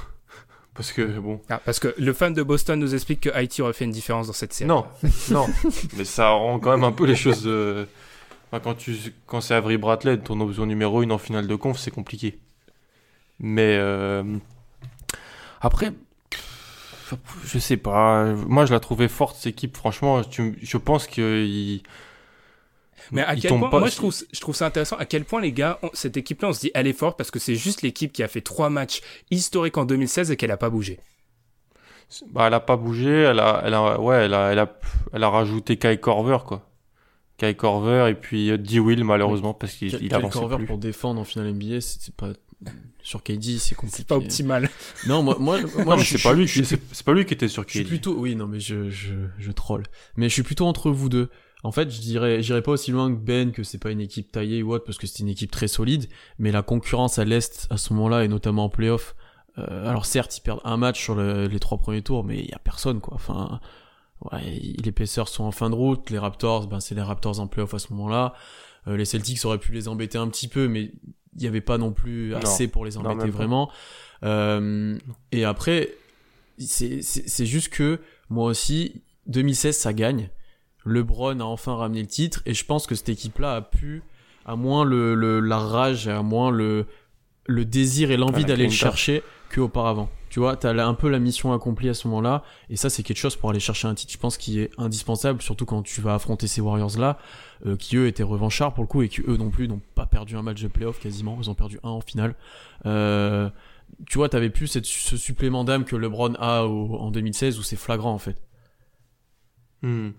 [0.75, 1.41] Parce que, bon.
[1.51, 4.27] ah, parce que le fan de Boston nous explique que Haïti aurait fait une différence
[4.27, 4.68] dans cette série.
[4.68, 4.85] Non,
[5.31, 5.47] non.
[5.97, 7.45] Mais ça rend quand même un peu les choses.
[7.47, 7.85] euh,
[8.51, 8.97] enfin, quand tu,
[9.27, 12.39] quand c'est Avery Bradley, ton option numéro 1 en finale de conf, c'est compliqué.
[13.39, 14.25] Mais euh,
[15.61, 15.93] après,
[17.45, 18.25] je sais pas.
[18.35, 19.77] Moi, je la trouvais forte cette équipe.
[19.77, 21.81] Franchement, tu- je pense que
[23.12, 25.24] Mais à Ils quel point, pas- moi je trouve, je trouve ça intéressant, à quel
[25.24, 27.55] point les gars, on- cette équipe-là, on se dit, elle est forte parce que c'est
[27.55, 29.00] juste l'équipe qui a fait trois matchs
[29.30, 30.98] historiques en 2016 et qu'elle a pas bougé.
[32.32, 33.11] bah, elle a pas bougé.
[33.11, 34.78] Elle a, elle a, ouais, elle a, elle a,
[35.12, 36.70] elle a rajouté Kai Corver quoi.
[37.38, 38.78] Kai Corver et puis euh, D.
[38.78, 40.66] Will malheureusement parce qu'il il avançait Corver plus.
[40.66, 42.28] pour défendre en finale NBA, c'est pas
[43.02, 43.96] sur KD, c'est compliqué.
[43.98, 44.70] C'est pas optimal.
[45.07, 47.80] Non, moi, moi, moi c'est pas lui, c'est pas lui qui était sur Je suis
[47.82, 47.88] KD.
[47.88, 49.82] plutôt, oui, non, mais je, je, je troll.
[50.16, 51.28] Mais je suis plutôt entre vous deux.
[51.65, 54.31] En fait, je dirais, j'irais pas aussi loin que Ben que c'est pas une équipe
[54.31, 56.09] taillée ou autre parce que c'est une équipe très solide.
[56.39, 59.17] Mais la concurrence à l'est à ce moment-là et notamment en playoff.
[59.59, 62.47] Euh, alors certes, ils perdent un match sur le- les trois premiers tours, mais il
[62.51, 63.15] y a personne quoi.
[63.15, 63.61] Enfin,
[64.31, 64.43] ouais,
[64.85, 66.11] les Pacers sont en fin de route.
[66.11, 68.35] Les Raptors, ben c'est les Raptors en playoff à ce moment-là.
[68.87, 70.93] Euh, les Celtics auraient pu les embêter un petit peu, mais
[71.37, 72.39] il y avait pas non plus Non.
[72.39, 73.71] assez pour les embêter vraiment.
[74.23, 74.99] Euh,
[75.33, 75.95] et après,
[76.59, 80.29] c'est juste que moi aussi, 2016, ça gagne.
[80.85, 84.03] LeBron a enfin ramené le titre et je pense que cette équipe-là a pu,
[84.45, 86.87] à moins le, le- la rage et à moins le,
[87.47, 89.22] le désir et l'envie la d'aller le chercher
[89.55, 90.09] qu'auparavant.
[90.30, 93.18] Tu vois, t'as un peu la mission accomplie à ce moment-là et ça c'est quelque
[93.18, 96.14] chose pour aller chercher un titre, je pense, qui est indispensable, surtout quand tu vas
[96.14, 97.18] affronter ces Warriors-là,
[97.66, 100.07] euh, qui eux étaient revanchards pour le coup et qui eux non plus n'ont pas
[100.07, 102.35] perdu un match de playoff quasiment, ils ont perdu un en finale.
[102.85, 103.49] Euh,
[104.09, 107.62] tu vois, t'avais plus cette, ce supplément d'âme que LeBron a au- en 2016 où
[107.62, 108.43] c'est flagrant en fait.
[109.82, 110.11] Hmm.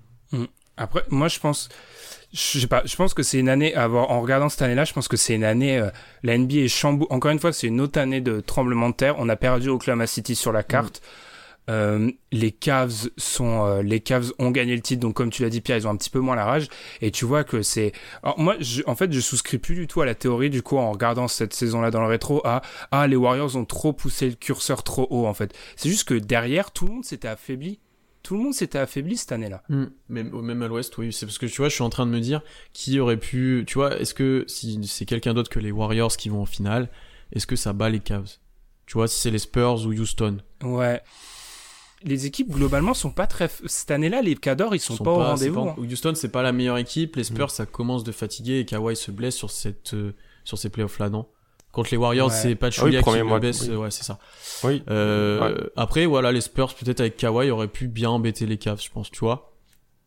[0.78, 1.69] Après, moi, je pense,
[2.34, 4.93] je sais pas, je pense que c'est une année, avoir, en regardant cette année-là, je
[4.93, 5.89] pense que c'est une année, euh,
[6.23, 9.15] la NBA est chambou, encore une fois, c'est une autre année de tremblement de terre.
[9.17, 11.01] On a perdu Oklahoma City sur la carte.
[11.67, 15.49] Euh, les Cavs sont, euh, les Cavs ont gagné le titre, donc comme tu l'as
[15.49, 16.67] dit, Pierre, ils ont un petit peu moins la rage.
[17.01, 17.93] Et tu vois que c'est,
[18.38, 18.55] moi,
[18.86, 21.53] en fait, je souscris plus du tout à la théorie, du coup, en regardant cette
[21.53, 22.61] saison-là dans le rétro, à,
[22.91, 25.55] ah, les Warriors ont trop poussé le curseur trop haut, en fait.
[25.78, 27.80] C'est juste que derrière, tout le monde s'était affaibli.
[28.26, 29.61] Tout le monde s'était affaibli cette année-là.
[30.09, 31.13] Même, même à l'ouest, oui.
[31.13, 32.41] C'est parce que tu vois, je suis en train de me dire
[32.73, 33.63] qui aurait pu.
[33.67, 36.89] Tu vois, est-ce que si c'est quelqu'un d'autre que les Warriors qui vont en finale,
[37.34, 38.38] est-ce que ça bat les Cavs?
[38.88, 40.38] Tu vois, si c'est les Spurs ou Houston.
[40.63, 41.01] Ouais.
[42.03, 43.47] Les équipes globalement sont pas très.
[43.67, 45.63] Cette année-là, les Cadors ils sont, pas, au rendez-vous.
[45.65, 45.76] pas- hein.
[45.78, 47.15] Houston, c'est pas la meilleure équipe.
[47.17, 50.13] Les Spurs, ça commence de fatiguer et Kawhi se blesse sur cette euh,
[50.43, 51.28] sur ces playoffs-là, non?
[51.76, 52.34] Contre les Warriors, Ouais.
[52.34, 53.63] c'est pas Ah oui, qui le baisse.
[53.63, 53.69] oui.
[53.71, 54.17] euh, Ouais, c'est ça.
[54.63, 54.82] Oui.
[54.89, 58.89] Euh, Après, voilà, les Spurs, peut-être avec Kawhi, auraient pu bien embêter les Cavs, je
[58.89, 59.11] pense.
[59.11, 59.51] Tu vois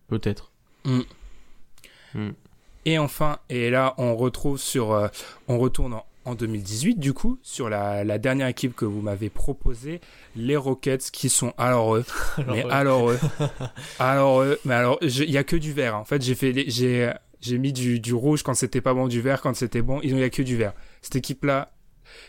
[0.09, 0.51] Peut-être.
[2.87, 5.09] Et enfin, et là, on retrouve sur, euh,
[5.47, 9.29] on retourne en, en 2018, du coup, sur la, la dernière équipe que vous m'avez
[9.29, 10.01] proposée,
[10.37, 12.05] les Rockets, qui sont alors eux,
[12.49, 13.19] mais alors eux,
[13.99, 15.97] alors eux, mais alors il y a que du vert.
[15.97, 17.13] En fait, j'ai fait, j'ai,
[17.43, 20.01] j'ai mis du, du rouge quand c'était pas bon, du vert quand c'était bon.
[20.03, 20.73] Il n'y a que du vert.
[21.03, 21.73] Cette équipe-là,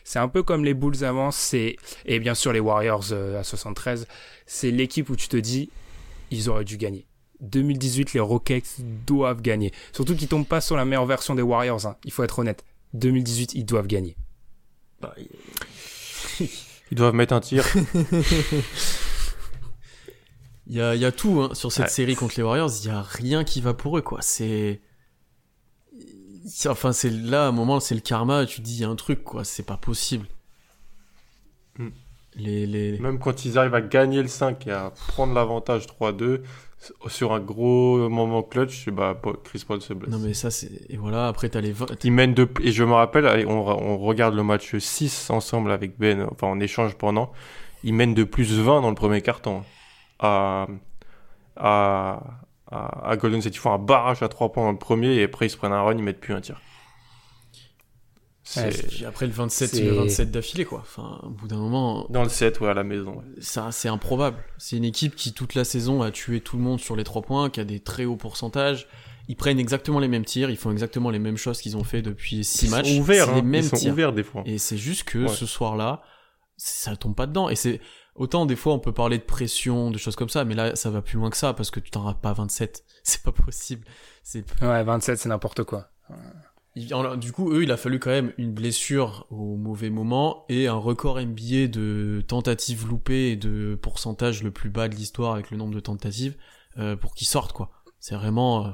[0.04, 3.44] c'est un peu comme les Bulls avant, c'est et bien sûr les Warriors euh, à
[3.44, 4.08] 73,
[4.46, 5.70] c'est l'équipe où tu te dis
[6.32, 7.06] ils auraient dû gagner.
[7.42, 9.72] 2018, les Rockets doivent gagner.
[9.94, 11.96] Surtout qu'ils tombent pas sur la meilleure version des Warriors, hein.
[12.04, 12.66] il faut être honnête.
[12.94, 14.18] 2018, ils doivent gagner.
[15.02, 15.16] Bah,
[16.40, 17.66] ils doivent mettre un tir.
[20.68, 22.70] Il y a, y a, tout hein, sur cette série contre les Warriors.
[22.84, 24.20] Il y a rien qui va pour eux, quoi.
[24.22, 24.80] C'est,
[26.68, 28.46] enfin, c'est là, à un moment, c'est le karma.
[28.46, 29.44] Tu dis, il y a un truc, quoi.
[29.44, 30.28] C'est pas possible.
[31.78, 31.90] Hmm.
[32.36, 33.00] Les, les...
[33.00, 36.42] Même quand ils arrivent à gagner le 5 et à prendre l'avantage 3-2,
[37.08, 40.12] sur un gros moment clutch, bah, Chris Paul se blesse.
[40.12, 40.72] Non, mais ça, c'est.
[40.90, 41.74] Et voilà, après, t'as les.
[42.04, 42.48] Ils mènent de.
[42.62, 46.60] Et je me rappelle, on, on regarde le match 6 ensemble avec Ben, enfin, en
[46.60, 47.32] échange pendant.
[47.84, 49.64] Ils mènent de plus 20 dans le premier carton.
[50.20, 50.68] À.
[51.58, 52.22] À.
[52.72, 53.56] À, Golden State.
[53.56, 55.74] Ils font un barrage à 3 points dans le premier et après, ils se prennent
[55.74, 56.62] un run, ils mettent plus un tir.
[59.08, 60.80] après le 27, le 27 d'affilée, quoi.
[60.80, 62.06] Enfin, au bout d'un moment.
[62.10, 63.24] Dans le 7, ouais, à la maison.
[63.40, 64.38] Ça, c'est improbable.
[64.58, 67.24] C'est une équipe qui, toute la saison, a tué tout le monde sur les 3
[67.24, 68.88] points, qui a des très hauts pourcentages.
[69.30, 72.02] Ils prennent exactement les mêmes tirs, ils font exactement les mêmes choses qu'ils ont fait
[72.02, 72.90] depuis 6 matchs.
[72.90, 73.44] Sont ouverts, les hein.
[73.44, 74.42] mêmes ils sont ouverts des fois.
[74.46, 76.02] Et c'est juste que ce soir-là,
[76.58, 77.48] ça tombe pas dedans.
[77.48, 77.80] Et c'est,
[78.20, 80.92] autant des fois on peut parler de pression, de choses comme ça, mais là, ça
[80.92, 82.84] va plus loin que ça, parce que tu t'en pas 27.
[83.04, 83.86] C'est pas possible.
[84.22, 84.46] C'est...
[84.62, 85.90] Ouais, 27, c'est n'importe quoi.
[86.76, 90.76] Du coup, eux, il a fallu quand même une blessure au mauvais moment et un
[90.76, 95.58] record NBA de tentatives loupées et de pourcentage le plus bas de l'histoire avec le
[95.58, 96.36] nombre de tentatives
[96.78, 97.72] euh, pour qu'ils sortent, quoi.
[98.00, 98.68] C'est vraiment...
[98.68, 98.70] Euh,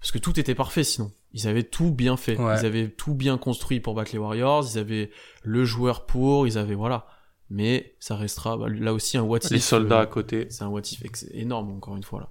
[0.00, 1.10] parce que tout était parfait sinon.
[1.32, 2.34] Ils avaient tout bien fait.
[2.34, 4.64] Ils avaient tout bien construit pour battre les Warriors.
[4.74, 5.10] Ils avaient
[5.42, 6.46] le joueur pour.
[6.46, 6.74] Ils avaient...
[6.74, 7.06] Voilà.
[7.50, 9.50] Mais ça restera bah, là aussi un what if.
[9.50, 10.46] Les soldats à côté.
[10.50, 12.28] C'est un what if énorme, encore une fois, là.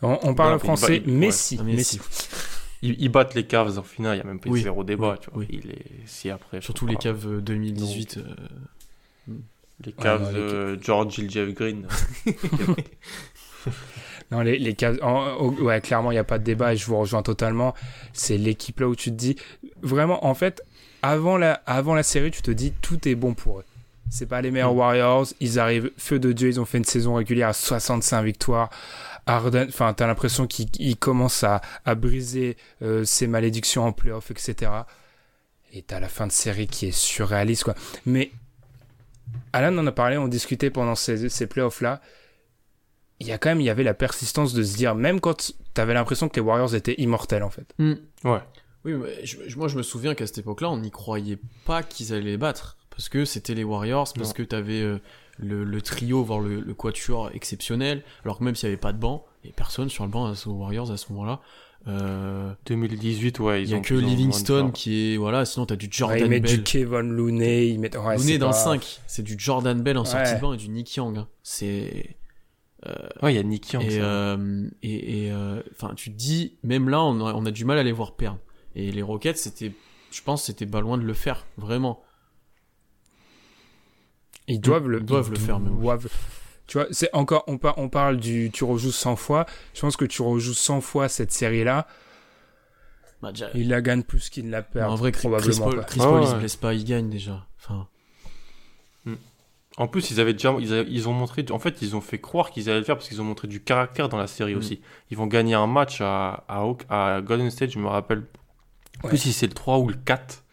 [0.00, 1.58] On, parle français, Messi.
[1.62, 2.00] Messi.
[2.82, 5.18] Ils, battent les Cavs en finale, il n'y a même pas eu zéro débat.
[5.20, 5.44] tu vois.
[5.50, 8.18] Il est, si après, Surtout les Cavs 2018.
[8.18, 8.22] Euh,
[9.28, 9.32] euh,
[9.84, 11.88] les Cavs de George Jeff Green.
[14.30, 14.98] non, les, les Cavs,
[15.60, 17.74] ouais, clairement, il n'y a pas de débat et je vous rejoins totalement.
[18.12, 19.34] C'est l'équipe là où tu te dis,
[19.82, 20.62] vraiment, en fait,
[21.02, 23.64] avant la, avant la série, tu te dis, tout est bon pour eux.
[24.10, 24.78] C'est pas les meilleurs mm.
[24.78, 28.70] Warriors, ils arrivent feu de Dieu, ils ont fait une saison régulière à 65 victoires.
[29.26, 34.72] Arden, enfin, t'as l'impression qu'il commence à, à briser euh, ses malédictions en playoff, etc.
[35.72, 37.74] Et t'as la fin de série qui est surréaliste, quoi.
[38.06, 38.30] Mais
[39.52, 42.00] Alan en a parlé, on discutait pendant ces, ces playoffs-là.
[43.20, 45.52] Il y a quand même, il y avait la persistance de se dire, même quand
[45.74, 47.74] t'avais l'impression que les Warriors étaient immortels, en fait.
[47.78, 47.94] Hmm.
[48.24, 48.40] Ouais.
[48.84, 49.24] Oui, mais
[49.56, 52.77] moi je me souviens qu'à cette époque-là, on n'y croyait pas qu'ils allaient les battre.
[52.98, 54.98] Parce que c'était les Warriors, parce que t'avais euh,
[55.38, 58.98] le, trio, voire le, le, quatuor exceptionnel, alors que même s'il n'y avait pas de
[58.98, 61.40] banc, il n'y personne sur le banc aux Warriors à ce moment-là.
[61.86, 65.86] Euh, 2018, ouais, ils Il n'y a que Livingstone qui est, voilà, sinon t'as du
[65.88, 66.26] Jordan Bell.
[66.26, 69.80] Ils mettent du Kevin Looney, ils mettent, ouais, Looney dans le 5, c'est du Jordan
[69.80, 71.28] Bell en sortie de banc et du Nick Young, hein.
[71.44, 72.16] C'est,
[72.86, 73.84] euh, ouais, il y a Nick Young.
[73.84, 77.64] Et, euh, et, euh, enfin, tu te dis, même là, on a, on a du
[77.64, 78.38] mal à les voir perdre.
[78.74, 79.72] Et les Rockets, c'était,
[80.10, 82.02] je pense, c'était pas loin de le faire, vraiment.
[84.48, 86.08] Ils doivent le, doivent le faire, doivent...
[86.66, 89.46] Tu vois, c'est encore, on, on parle du, tu rejoues 100 fois.
[89.74, 91.86] Je pense que tu rejoues 100 fois cette série-là.
[93.22, 94.90] Bah, il la gagne plus qu'il ne la perd.
[94.90, 97.46] en vrai, probablement Chris Paul, il se blesse pas, il gagne déjà.
[97.58, 97.88] Enfin.
[99.06, 99.14] Hmm.
[99.76, 102.68] En plus, ils avaient déjà, ils, ont montré, en fait, ils ont fait croire qu'ils
[102.68, 104.58] allaient le faire parce qu'ils ont montré du caractère dans la série hmm.
[104.58, 104.80] aussi.
[105.10, 108.24] Ils vont gagner un match à, à, à Golden State, je me rappelle.
[109.02, 110.44] En plus, si c'est le 3 ou le 4.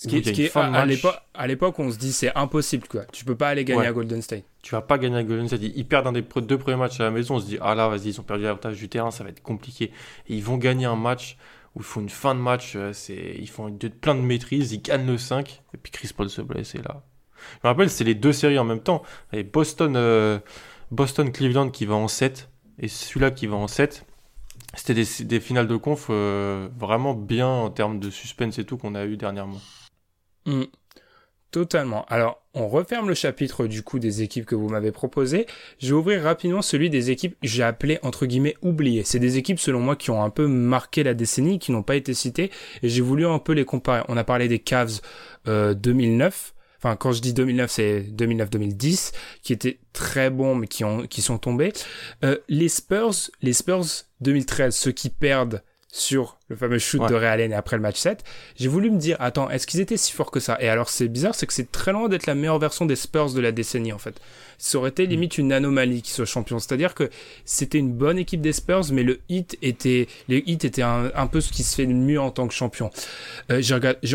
[0.00, 0.86] Ce qui, est, à,
[1.34, 3.04] à l'époque, on se dit c'est impossible quoi.
[3.06, 4.44] Tu peux pas aller gagner à Golden State.
[4.62, 5.60] Tu vas pas gagner à Golden State.
[5.60, 7.34] Ils perdent un des deux premiers matchs à la maison.
[7.34, 9.42] On se dit ah là vas-y ils ont perdu l'avantage du terrain, ça va être
[9.42, 9.90] compliqué.
[10.28, 11.36] Et ils vont gagner un match
[11.74, 12.74] où il faut une fin de match.
[12.76, 14.72] Euh, c'est ils font plein de maîtrise.
[14.72, 17.02] Ils gagnent le 5 et puis Chris Paul se blesse et là.
[17.54, 19.02] Je me rappelle c'est les deux séries en même temps.
[19.32, 20.38] Et Boston euh,
[20.92, 24.04] Boston Cleveland qui va en 7 et celui-là qui va en 7
[24.74, 24.94] c'était
[25.24, 29.06] des, finales de conf euh, vraiment bien en termes de suspense et tout qu'on a
[29.06, 29.60] eu dernièrement.
[30.48, 30.64] Mm.
[31.50, 32.04] Totalement.
[32.10, 35.46] Alors, on referme le chapitre du coup des équipes que vous m'avez proposées.
[35.78, 39.02] Je vais ouvrir rapidement celui des équipes j'ai appelé entre guillemets oubliées.
[39.04, 41.96] C'est des équipes selon moi qui ont un peu marqué la décennie, qui n'ont pas
[41.96, 42.50] été citées,
[42.82, 44.02] et j'ai voulu un peu les comparer.
[44.08, 45.00] On a parlé des Cavs
[45.46, 46.52] 2009.
[46.54, 51.06] Euh, enfin, quand je dis 2009, c'est 2009-2010, qui étaient très bons mais qui ont
[51.06, 51.72] qui sont tombés.
[52.24, 57.28] Euh, les Spurs, les Spurs 2013, ceux qui perdent sur le fameux shoot de Ray
[57.28, 58.22] Allen après le match 7,
[58.56, 60.58] j'ai voulu me dire, attends, est-ce qu'ils étaient si forts que ça?
[60.60, 63.32] Et alors c'est bizarre, c'est que c'est très loin d'être la meilleure version des Spurs
[63.32, 64.20] de la décennie en fait.
[64.58, 66.58] Ça aurait été limite une anomalie qu'ils soient champions.
[66.58, 67.08] C'est-à-dire que
[67.44, 71.40] c'était une bonne équipe des Spurs, mais le hit était, les hits étaient un, peu
[71.40, 72.90] ce qui se fait de mieux en tant que champion.
[73.50, 73.62] Euh,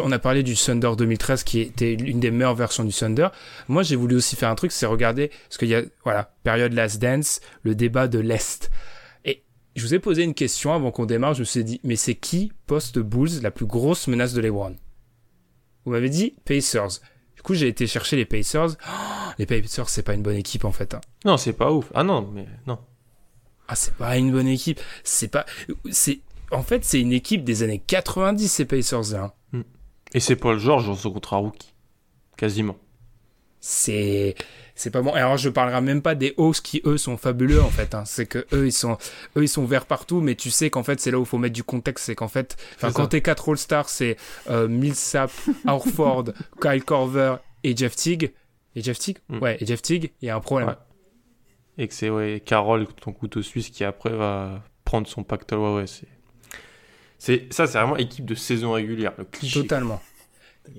[0.03, 3.29] on a parlé du Thunder 2013 qui était une des meilleures versions du Thunder.
[3.67, 6.73] Moi j'ai voulu aussi faire un truc, c'est regarder, parce qu'il y a, voilà, période
[6.73, 8.69] Last Dance, le débat de l'Est
[9.75, 11.33] je vous ai posé une question avant qu'on démarre.
[11.33, 14.75] Je me suis dit, mais c'est qui post-Bulls la plus grosse menace de LeBron?
[15.85, 16.99] Vous m'avez dit Pacers.
[17.35, 18.77] Du coup, j'ai été chercher les Pacers.
[18.87, 20.93] Oh, les Pacers, c'est pas une bonne équipe en fait.
[20.93, 21.01] Hein.
[21.25, 21.91] Non, c'est pas ouf.
[21.93, 22.77] Ah non, mais non.
[23.67, 24.79] Ah, c'est pas une bonne équipe.
[25.03, 25.45] C'est pas.
[25.91, 26.19] C'est.
[26.51, 29.33] En fait, c'est une équipe des années 90, ces Pacers là.
[29.51, 29.63] Hmm.
[30.13, 31.73] Et c'est Paul George dans son contrat rookie.
[32.37, 32.77] Quasiment.
[33.59, 34.35] C'est
[34.75, 35.11] c'est pas bon.
[35.13, 37.93] Alors je parlerai même pas des Hawks qui eux sont fabuleux en fait.
[37.93, 38.03] Hein.
[38.05, 38.97] C'est que eux ils sont
[39.37, 41.37] eux ils sont verts partout, mais tu sais qu'en fait c'est là où il faut
[41.37, 44.17] mettre du contexte, c'est qu'en fait, quand t'es quatre All Stars, c'est
[44.49, 45.31] euh, Millsap,
[45.67, 46.25] Orford,
[46.61, 48.33] Kyle Corver et Jeff Teague.
[48.75, 49.37] Et Jeff Teague, mm.
[49.39, 50.75] ouais, et Jeff Teague, il y a un problème.
[51.77, 55.59] Et que c'est ouais Carole ton couteau suisse qui après va prendre son pactole.
[55.59, 56.07] Ouais ouais c'est
[57.19, 59.61] c'est ça c'est vraiment équipe de saison régulière le cliché.
[59.61, 60.01] Totalement.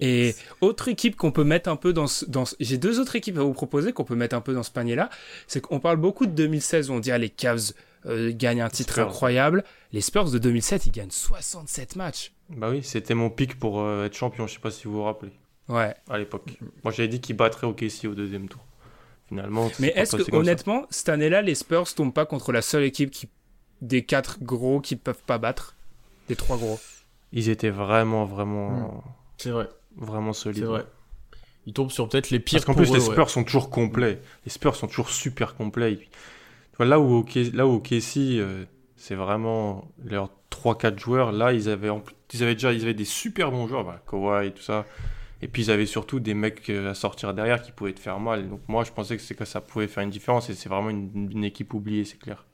[0.00, 3.38] Et autre équipe qu'on peut mettre un peu dans ce, dans j'ai deux autres équipes
[3.38, 5.10] à vous proposer qu'on peut mettre un peu dans ce panier-là.
[5.46, 7.72] C'est qu'on parle beaucoup de 2016 où on dit ah, les Cavs
[8.06, 9.64] euh, gagnent un titre incroyable.
[9.92, 12.32] Les Spurs de 2007 ils gagnent 67 matchs.
[12.50, 14.46] Bah oui, c'était mon pic pour euh, être champion.
[14.46, 15.32] Je sais pas si vous vous rappelez.
[15.68, 15.94] Ouais.
[16.08, 16.58] À l'époque.
[16.82, 18.64] Moi j'avais dit qu'ils battraient OKC au deuxième tour.
[19.28, 19.70] Finalement.
[19.78, 23.28] Mais est-ce que honnêtement cette année-là les Spurs tombent pas contre la seule équipe qui
[23.84, 25.76] des quatre gros qui peuvent pas battre,
[26.28, 26.80] des trois gros.
[27.32, 28.70] Ils étaient vraiment vraiment.
[28.70, 29.00] Hmm.
[29.38, 29.68] C'est vrai.
[29.96, 30.62] Vraiment solide.
[30.62, 30.86] C'est vrai.
[31.66, 32.58] Ils tombent sur peut-être les pires.
[32.58, 34.20] Parce qu'en plus, les Spurs sont toujours complets.
[34.44, 35.98] Les Spurs sont toujours super complets.
[36.78, 38.64] là où là où Casey, euh,
[38.96, 41.32] c'est vraiment leurs 3-4 joueurs.
[41.32, 41.90] Là, ils avaient,
[42.32, 44.84] ils avaient déjà ils avaient des super bons joueurs, bah, Kawhi et tout ça.
[45.42, 48.18] Et puis ils avaient surtout des mecs euh, à sortir derrière qui pouvaient te faire
[48.18, 48.48] mal.
[48.48, 50.48] Donc moi, je pensais que, que ça pouvait faire une différence.
[50.50, 52.44] Et c'est vraiment une, équipe oubliée, c'est clair.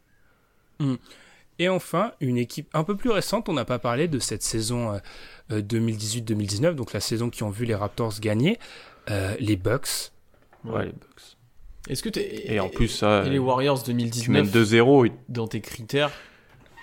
[0.79, 0.97] Hmm.
[1.61, 4.99] Et enfin, une équipe un peu plus récente, on n'a pas parlé de cette saison
[5.51, 8.59] 2018-2019, euh, donc la saison qui ont vu les Raptors gagner,
[9.11, 10.11] euh, les Bucks.
[10.65, 11.37] Ouais, les Bucks.
[11.91, 16.11] Est-ce que et en plus ça, et les Warriors 2019 2-0 dans tes critères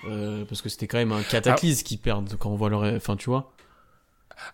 [0.07, 3.15] euh, parce que c'était quand même un cataclysme qui perdent quand on voit leur enfin
[3.15, 3.51] tu vois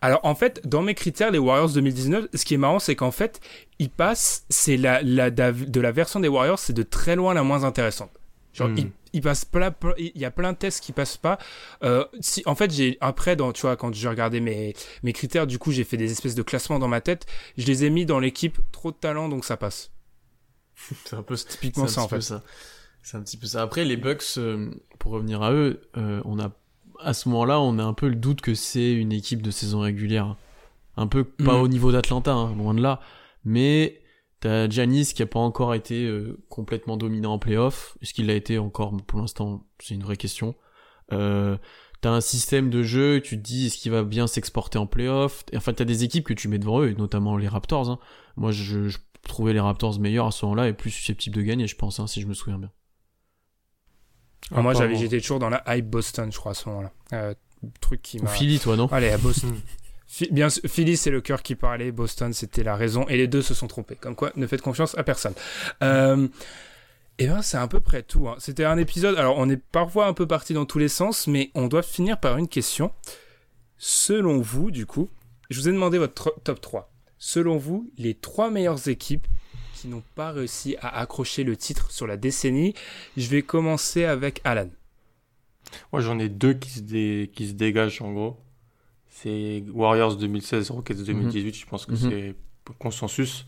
[0.01, 3.11] alors en fait, dans mes critères, les Warriors 2019, ce qui est marrant, c'est qu'en
[3.11, 3.41] fait,
[3.79, 7.43] ils passent, c'est la, la, de la version des Warriors, c'est de très loin la
[7.43, 8.11] moins intéressante.
[8.53, 11.37] Genre, hmm il passe plein, il y a plein de tests qui passent pas.
[11.83, 15.47] Euh, si, en fait, j'ai après, dans, tu vois, quand j'ai regardé mes mes critères,
[15.47, 17.25] du coup, j'ai fait des espèces de classements dans ma tête.
[17.57, 19.91] Je les ai mis dans l'équipe trop de talent, donc ça passe.
[21.05, 22.33] c'est un peu typiquement ça en fait.
[23.03, 23.61] C'est un petit peu ça.
[23.61, 26.51] Après, les Bucks, euh, pour revenir à eux, euh, on a
[26.99, 29.81] à ce moment-là, on a un peu le doute que c'est une équipe de saison
[29.81, 30.37] régulière.
[30.95, 31.61] Un peu pas mm.
[31.61, 33.01] au niveau d'Atlanta, hein, loin de là,
[33.43, 33.99] mais
[34.43, 37.97] T'as Giannis qui a pas encore été euh, complètement dominant en playoff.
[38.01, 38.93] Est-ce qu'il l'a été encore?
[39.07, 40.53] Pour l'instant, c'est une vraie question.
[41.13, 41.55] Euh,
[42.01, 45.45] t'as un système de jeu, tu te dis est-ce qu'il va bien s'exporter en playoff?
[45.55, 47.89] Enfin, t'as des équipes que tu mets devant eux, et notamment les Raptors.
[47.89, 47.99] Hein.
[48.35, 51.77] Moi, je, trouvais les Raptors meilleurs à ce moment-là et plus susceptibles de gagner, je
[51.77, 52.71] pense, hein, si je me souviens bien.
[54.51, 56.91] Ah, moi, j'avais, j'étais toujours dans la hype Boston, je crois, à ce moment-là.
[57.13, 57.33] Euh,
[57.79, 58.29] truc qui m'a.
[58.29, 58.87] Philly, toi, non?
[58.87, 59.55] Allez, à Boston.
[60.31, 63.53] Bien, Philly, c'est le cœur qui parlait, Boston, c'était la raison, et les deux se
[63.53, 63.95] sont trompés.
[63.95, 65.33] Comme quoi, ne faites confiance à personne.
[65.81, 66.27] Euh,
[67.17, 68.27] et ben, c'est à peu près tout.
[68.27, 68.35] Hein.
[68.39, 69.17] C'était un épisode.
[69.17, 72.19] Alors, on est parfois un peu parti dans tous les sens, mais on doit finir
[72.19, 72.91] par une question.
[73.77, 75.09] Selon vous, du coup,
[75.49, 76.91] je vous ai demandé votre top 3.
[77.17, 79.27] Selon vous, les trois meilleures équipes
[79.75, 82.73] qui n'ont pas réussi à accrocher le titre sur la décennie.
[83.17, 84.69] Je vais commencer avec Alan.
[85.91, 88.42] Moi, j'en ai deux qui se dégagent en gros.
[89.23, 91.53] C'est Warriors 2016, Rockets 2018, mhm.
[91.53, 91.97] je pense que mhm.
[91.97, 92.35] c'est
[92.77, 93.45] consensus.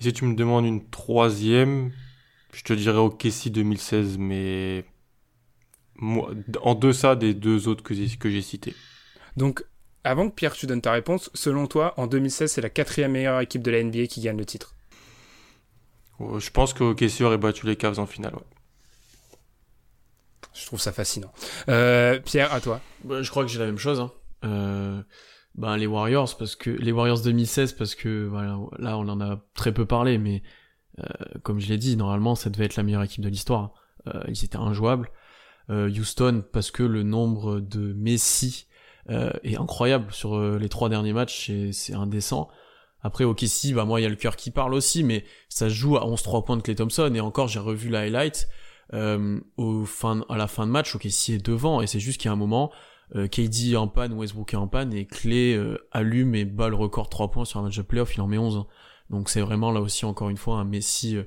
[0.00, 1.92] Et si tu me demandes une troisième,
[2.52, 4.84] je te dirais OKC 2016, mais
[6.62, 8.74] en deçà des deux autres que, que j'ai cités.
[9.36, 9.64] Donc,
[10.02, 13.40] avant que Pierre, tu donnes ta réponse, selon toi, en 2016, c'est la quatrième meilleure
[13.40, 14.74] équipe de la NBA qui gagne le titre?
[16.18, 18.34] Je pense que OKC aurait battu les Cavs en finale,
[20.52, 21.32] Je trouve ça fascinant.
[21.68, 22.80] Euh, Pierre, à toi.
[23.04, 24.00] Bah, je crois que j'ai la même chose.
[24.00, 24.10] Hein
[24.44, 25.02] euh,
[25.54, 29.40] ben les Warriors parce que les Warriors 2016 parce que voilà là on en a
[29.54, 30.42] très peu parlé mais
[30.98, 31.04] euh,
[31.42, 33.74] comme je l'ai dit normalement ça devait être la meilleure équipe de l'histoire.
[34.06, 35.10] Euh, ils étaient injouables.
[35.68, 38.66] Euh, Houston parce que le nombre de Messi
[39.08, 42.48] euh, est incroyable sur euh, les trois derniers matchs c'est indécent.
[43.02, 45.96] Après OKC bah moi il y a le cœur qui parle aussi mais ça joue
[45.96, 48.48] à 11-3 points de Clay Thompson et encore j'ai revu la highlight
[48.92, 52.28] euh, au fin, à la fin de match, OKC est devant et c'est juste qu'il
[52.28, 52.72] y a un moment,
[53.14, 56.76] KD est en panne, Westbrook est en panne et Clay euh, allume et bat le
[56.76, 58.66] record 3 points sur un match de playoff, il en met 11.
[59.10, 61.24] Donc c'est vraiment là aussi encore une fois un Messi euh,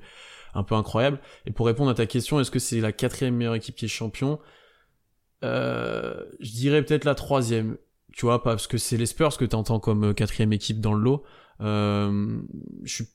[0.53, 1.19] un peu incroyable.
[1.45, 3.89] Et pour répondre à ta question, est-ce que c'est la quatrième meilleure équipe qui est
[3.89, 4.39] champion?
[5.43, 7.77] Euh, Je dirais peut-être la troisième.
[8.13, 10.93] Tu vois, parce que c'est les Spurs que tu entends comme euh, quatrième équipe dans
[10.93, 11.23] le lot.
[11.61, 12.41] Euh,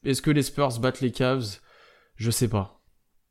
[0.04, 1.60] est-ce que les Spurs battent les Cavs?
[2.16, 2.82] Je sais pas.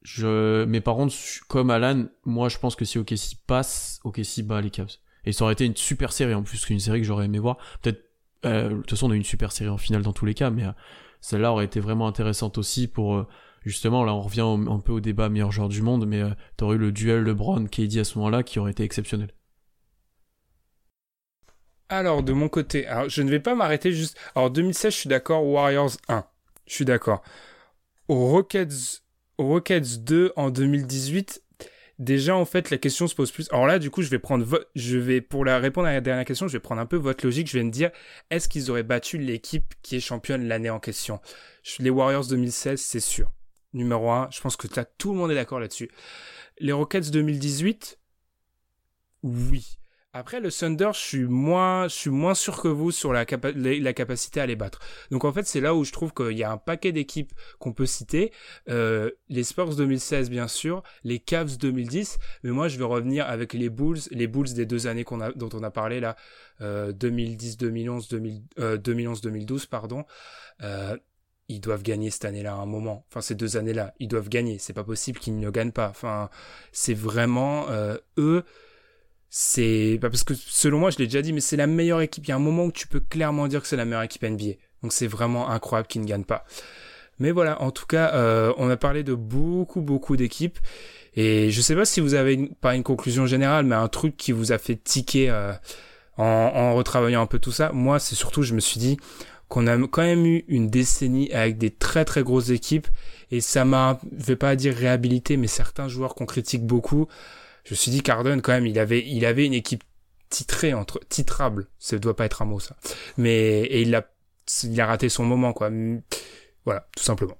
[0.01, 1.13] Je, mais par contre,
[1.49, 4.97] comme Alan, moi je pense que si OKC passe, OKC bat les Cavs.
[5.27, 7.57] Et ça aurait été une super série en plus qu'une série que j'aurais aimé voir.
[7.81, 8.01] Peut-être,
[8.45, 10.33] euh, de toute façon, on a eu une super série en finale dans tous les
[10.33, 10.71] cas, mais euh,
[11.19, 13.27] celle-là aurait été vraiment intéressante aussi pour euh,
[13.65, 16.21] justement là on revient un peu au débat meilleur joueur du monde, mais
[16.55, 19.33] t'aurais eu le duel LeBron KD à ce moment-là qui aurait été exceptionnel.
[21.89, 24.17] Alors de mon côté, je ne vais pas m'arrêter juste.
[24.33, 25.45] Alors 2016, je suis d'accord.
[25.45, 26.23] Warriors 1,
[26.67, 27.21] je suis d'accord.
[28.07, 29.01] Rockets,
[29.37, 31.43] Rockets 2 en 2018,
[31.99, 33.47] déjà en fait la question se pose plus.
[33.51, 34.45] Alors là du coup je vais prendre
[34.75, 37.25] je vais pour la répondre à la dernière question je vais prendre un peu votre
[37.25, 37.49] logique.
[37.49, 37.91] Je vais me dire
[38.29, 41.19] est-ce qu'ils auraient battu l'équipe qui est championne l'année en question?
[41.79, 43.31] Les Warriors 2016 c'est sûr.
[43.73, 45.89] Numéro 1 je pense que là tout le monde est d'accord là-dessus.
[46.59, 47.99] Les Rockets 2018
[49.23, 49.77] oui
[50.17, 54.41] après, le Thunder, je suis moins, je suis moins sûr que vous sur la, capacité
[54.41, 54.79] à les battre.
[55.11, 57.71] Donc en fait, c'est là où je trouve qu'il y a un paquet d'équipes qu'on
[57.71, 58.31] peut citer.
[58.69, 63.53] Euh, les Spurs 2016, bien sûr, les Cavs 2010, mais moi, je vais revenir avec
[63.53, 65.05] les Bulls, les Bulls des deux années
[65.35, 66.15] dont on a parlé là,
[66.61, 70.05] euh, 2010, 2011, 2011, 2012, pardon.
[70.63, 70.97] Euh,
[71.49, 73.05] ils doivent gagner cette année-là à un moment.
[73.09, 74.57] Enfin, ces deux années-là, ils doivent gagner.
[74.59, 75.89] C'est pas possible qu'ils ne gagnent pas.
[75.89, 76.29] Enfin,
[76.71, 78.43] c'est vraiment euh, eux
[79.29, 82.25] c'est parce que selon moi, je l'ai déjà dit, mais c'est la meilleure équipe.
[82.25, 84.23] Il y a un moment où tu peux clairement dire que c'est la meilleure équipe
[84.23, 84.53] NBA.
[84.83, 86.45] Donc c'est vraiment incroyable qu'ils ne gagnent pas.
[87.19, 90.59] Mais voilà, en tout cas, euh, on a parlé de beaucoup, beaucoup d'équipes.
[91.15, 94.31] Et je sais pas si vous avez pas une conclusion générale, mais un truc qui
[94.31, 95.51] vous a fait tiquer euh,
[96.17, 97.71] en, en retravaillant un peu tout ça.
[97.73, 98.97] Moi, c'est surtout, je me suis dit
[99.49, 102.87] qu'on a quand même eu une décennie avec des très très grosses équipes.
[103.31, 107.07] Et ça m'a, je vais pas dire réhabilité, mais certains joueurs qu'on critique beaucoup
[107.67, 109.83] je me suis dit Cardone quand même il avait il avait une équipe
[110.29, 111.67] titrée entre titrable.
[111.79, 112.77] Ça doit pas être un mot ça.
[113.17, 114.07] Mais et il a
[114.63, 115.69] il a raté son moment quoi.
[116.63, 117.37] Voilà tout simplement.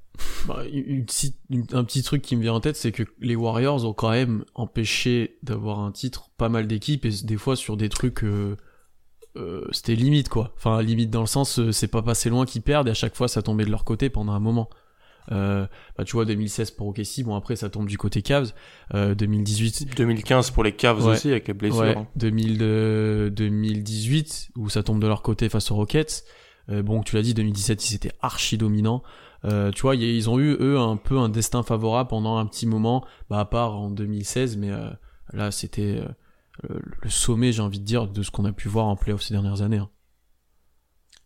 [0.48, 4.10] Bah, un petit truc qui me vient en tête c'est que les Warriors ont quand
[4.10, 8.58] même empêché d'avoir un titre pas mal d'équipes et des fois sur des trucs euh,
[9.38, 10.54] euh, c'était limite quoi.
[10.58, 13.16] Enfin limite dans le sens euh, c'est pas passé loin qu'ils perdent et à chaque
[13.16, 14.70] fois ça tombait de leur côté pendant un moment
[15.32, 15.66] euh,
[15.98, 18.54] bah, tu vois 2016 pour OKC, bon après ça tombe du côté Cavs.
[18.94, 19.96] Euh, 2018.
[19.98, 21.82] 2015 pour les Cavs aussi avec les blessures.
[21.82, 22.58] Ouais, 2000,
[23.32, 26.24] 2018 où ça tombe de leur côté face aux Rockets.
[26.70, 29.04] Euh, bon, tu l'as dit, 2017 ils étaient archi dominants.
[29.46, 32.66] Euh, tu vois, ils ont eu eux un peu un destin favorable pendant un petit
[32.66, 34.90] moment, bah à part en 2016, mais euh,
[35.34, 36.02] là c'était
[36.70, 39.22] euh, le sommet, j'ai envie de dire, de ce qu'on a pu voir en playoff
[39.22, 39.78] ces dernières années.
[39.78, 39.90] Hein.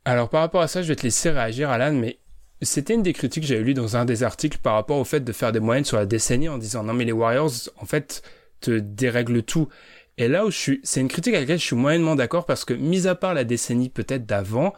[0.03, 2.19] Alors par rapport à ça, je vais te laisser réagir, Alan, mais
[2.61, 5.21] c'était une des critiques que j'avais lues dans un des articles par rapport au fait
[5.21, 8.21] de faire des moyennes sur la décennie en disant non mais les Warriors en fait
[8.59, 9.67] te dérèglent tout.
[10.17, 12.65] Et là où je suis, c'est une critique à laquelle je suis moyennement d'accord parce
[12.65, 14.73] que mis à part la décennie peut-être d'avant,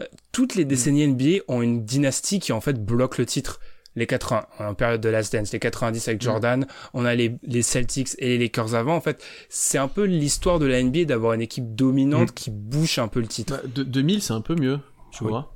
[0.00, 3.60] euh, toutes les décennies NBA ont une dynastie qui en fait bloque le titre.
[3.94, 6.24] Les 80 en période de Last Dance, les 90 avec mm.
[6.24, 8.94] Jordan, on a les, les Celtics et les Lakers avant.
[8.94, 12.34] En fait, c'est un peu l'histoire de la NBA d'avoir une équipe dominante mm.
[12.34, 13.54] qui bouche un peu le titre.
[13.54, 14.80] Bah, de, 2000, c'est un peu mieux,
[15.12, 15.54] tu vois.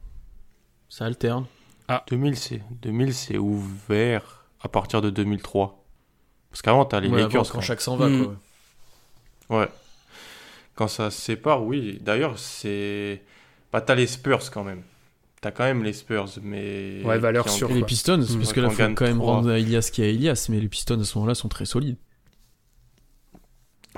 [0.88, 1.44] Ça alterne.
[1.92, 2.04] Ah.
[2.08, 5.84] 2000, c'est 2000, c'est ouvert à partir de 2003.
[6.48, 7.50] Parce qu'avant, t'as les Lakers.
[7.50, 8.36] Quand, chaque s'en va, hmm.
[9.48, 9.58] quoi.
[9.58, 9.68] Ouais.
[10.76, 11.98] Quand ça se sépare, oui.
[12.00, 13.22] D'ailleurs, c'est.
[13.72, 14.82] Bah, t'as les Spurs quand même.
[15.40, 17.02] T'as quand même les Spurs, mais.
[17.04, 17.44] Ouais, valeur.
[17.48, 20.46] Et les Pistons, parce que là, faut quand même rendre à Elias qui est Elias,
[20.48, 21.96] mais les Pistons à ce moment-là sont très solides.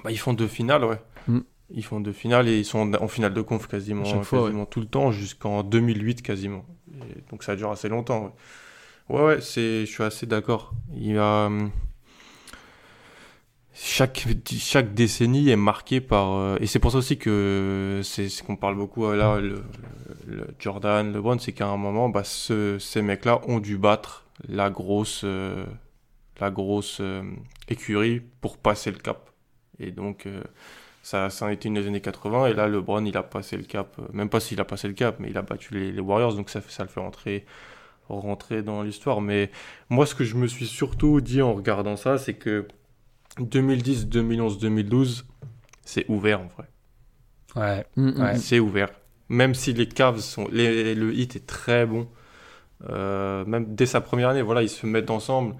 [0.03, 0.99] Bah, ils font deux finales, ouais.
[1.28, 1.40] Hmm.
[1.74, 4.86] Ils font deux finales et ils sont en finale de conf quasiment, quasiment tout le
[4.86, 6.64] temps jusqu'en 2008 quasiment.
[7.30, 8.34] donc ça dure assez longtemps.
[9.08, 10.72] Ouais, ouais, c'est, je suis assez d'accord.
[10.94, 11.70] Il y a hum,
[13.74, 14.26] chaque
[14.58, 18.56] chaque décennie est marquée par euh, et c'est pour ça aussi que c'est ce qu'on
[18.56, 19.64] parle beaucoup euh, là le,
[20.26, 24.70] le Jordan, LeBron, c'est qu'à un moment, bah, ce, ces mecs-là ont dû battre la
[24.70, 25.64] grosse euh,
[26.40, 27.00] la grosse
[27.68, 29.30] écurie pour passer le cap.
[29.78, 30.26] Et donc
[31.03, 33.64] ça, ça a été une des années 80 et là LeBron il a passé le
[33.64, 36.34] cap, euh, même pas s'il a passé le cap, mais il a battu les, Warriors
[36.34, 37.44] donc ça, ça le fait rentrer,
[38.09, 39.20] rentrer dans l'histoire.
[39.20, 39.50] Mais
[39.90, 42.68] moi ce que je me suis surtout dit en regardant ça, c'est que
[43.40, 45.26] 2010, 2011, 2012,
[45.84, 46.68] c'est ouvert en vrai.
[47.57, 48.36] Ouais, mm, mm.
[48.36, 48.90] c'est ouvert.
[49.28, 52.07] Même si les Cavs sont, le hit est très bon,
[52.90, 55.57] euh, même dès sa première année, voilà, ils se mettent ensemble.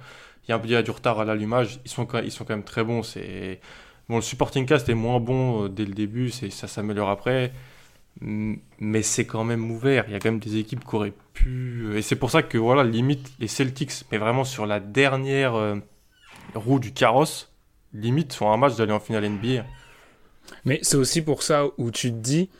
[0.49, 1.80] il y, a du retard à l'allumage.
[1.84, 3.03] Ils sont, ils sont quand même très bons.
[3.03, 3.61] C'est
[4.16, 7.52] le supporting cast est moins bon dès le début, ça s'améliore après
[8.20, 10.04] mais c'est quand même ouvert.
[10.08, 11.96] Il y a quand même des équipes qui auraient pu.
[11.96, 15.76] Et c'est pour ça que, voilà, limite, les Celtics, mais vraiment sur la dernière euh,
[16.54, 17.52] roue du carrosse,
[17.92, 19.64] limite, sont un match d'aller en finale NBA.
[20.64, 22.50] Mais c'est aussi pour ça où tu te dis.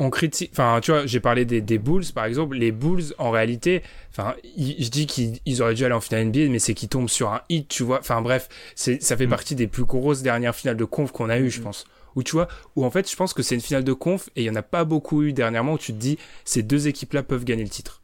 [0.00, 0.50] On critique.
[0.52, 2.56] Enfin, tu vois, j'ai parlé des, des, Bulls, par exemple.
[2.56, 6.58] Les Bulls, en réalité, enfin, je dis qu'ils auraient dû aller en finale NBA, mais
[6.58, 7.98] c'est qu'ils tombent sur un hit, tu vois.
[8.00, 9.30] Enfin, bref, ça fait mm.
[9.30, 11.64] partie des plus grosses dernières finales de conf qu'on a eu, je mm.
[11.64, 11.84] pense
[12.16, 14.42] où tu vois, où en fait, je pense que c'est une finale de conf et
[14.42, 17.22] il y en a pas beaucoup eu dernièrement où tu te dis ces deux équipes-là
[17.22, 18.02] peuvent gagner le titre.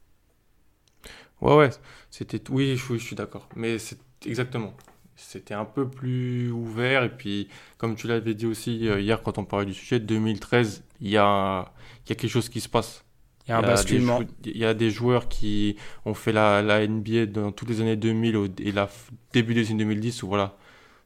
[1.40, 1.70] Ouais, ouais,
[2.11, 4.74] c'était oui, je, suis d'accord, mais c'est exactement.
[5.16, 7.48] C'était un peu plus ouvert et puis,
[7.78, 11.16] comme tu l'avais dit aussi euh, hier quand on parlait du sujet, 2013, il y
[11.16, 11.72] a,
[12.04, 13.02] il y a quelque chose qui se passe.
[13.46, 14.20] Il y a un basculement.
[14.44, 17.96] Il y a des joueurs qui ont fait la, la NBA dans toutes les années
[17.96, 18.88] 2000 et la
[19.32, 20.56] début des années 2010 où voilà,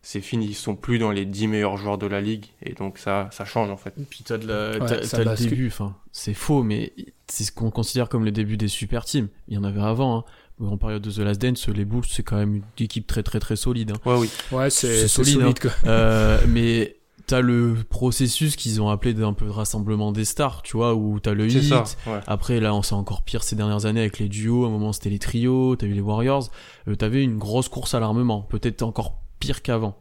[0.02, 2.98] c'est fini, ils sont plus dans les 10 meilleurs joueurs de la ligue et donc
[2.98, 3.92] ça, ça change en fait.
[4.00, 6.94] Et puis t'as, de la, le début, enfin c'est faux, mais
[7.28, 9.28] c'est ce qu'on considère comme le début des super teams.
[9.48, 10.18] Il y en avait avant.
[10.18, 10.24] Hein.
[10.60, 13.40] En période de The Last Dance, les Bulls c'est quand même une équipe très très
[13.40, 13.92] très solide.
[13.92, 14.10] Hein.
[14.10, 14.30] Ouais oui.
[14.52, 15.40] Ouais c'est, solide.
[15.42, 15.54] Hein.
[15.60, 15.70] quoi.
[15.86, 16.96] Euh, mais
[17.30, 21.20] t'as le processus qu'ils ont appelé d'un peu de rassemblement des stars, tu vois, où
[21.20, 21.62] t'as le hit.
[21.62, 21.84] Ça,
[22.26, 24.64] Après, là, on sait encore pire ces dernières années avec les duos.
[24.64, 26.50] À un moment, c'était les trios, t'as eu les Warriors.
[26.88, 28.42] Euh, t'avais une grosse course à l'armement.
[28.42, 29.96] Peut-être encore pire qu'avant.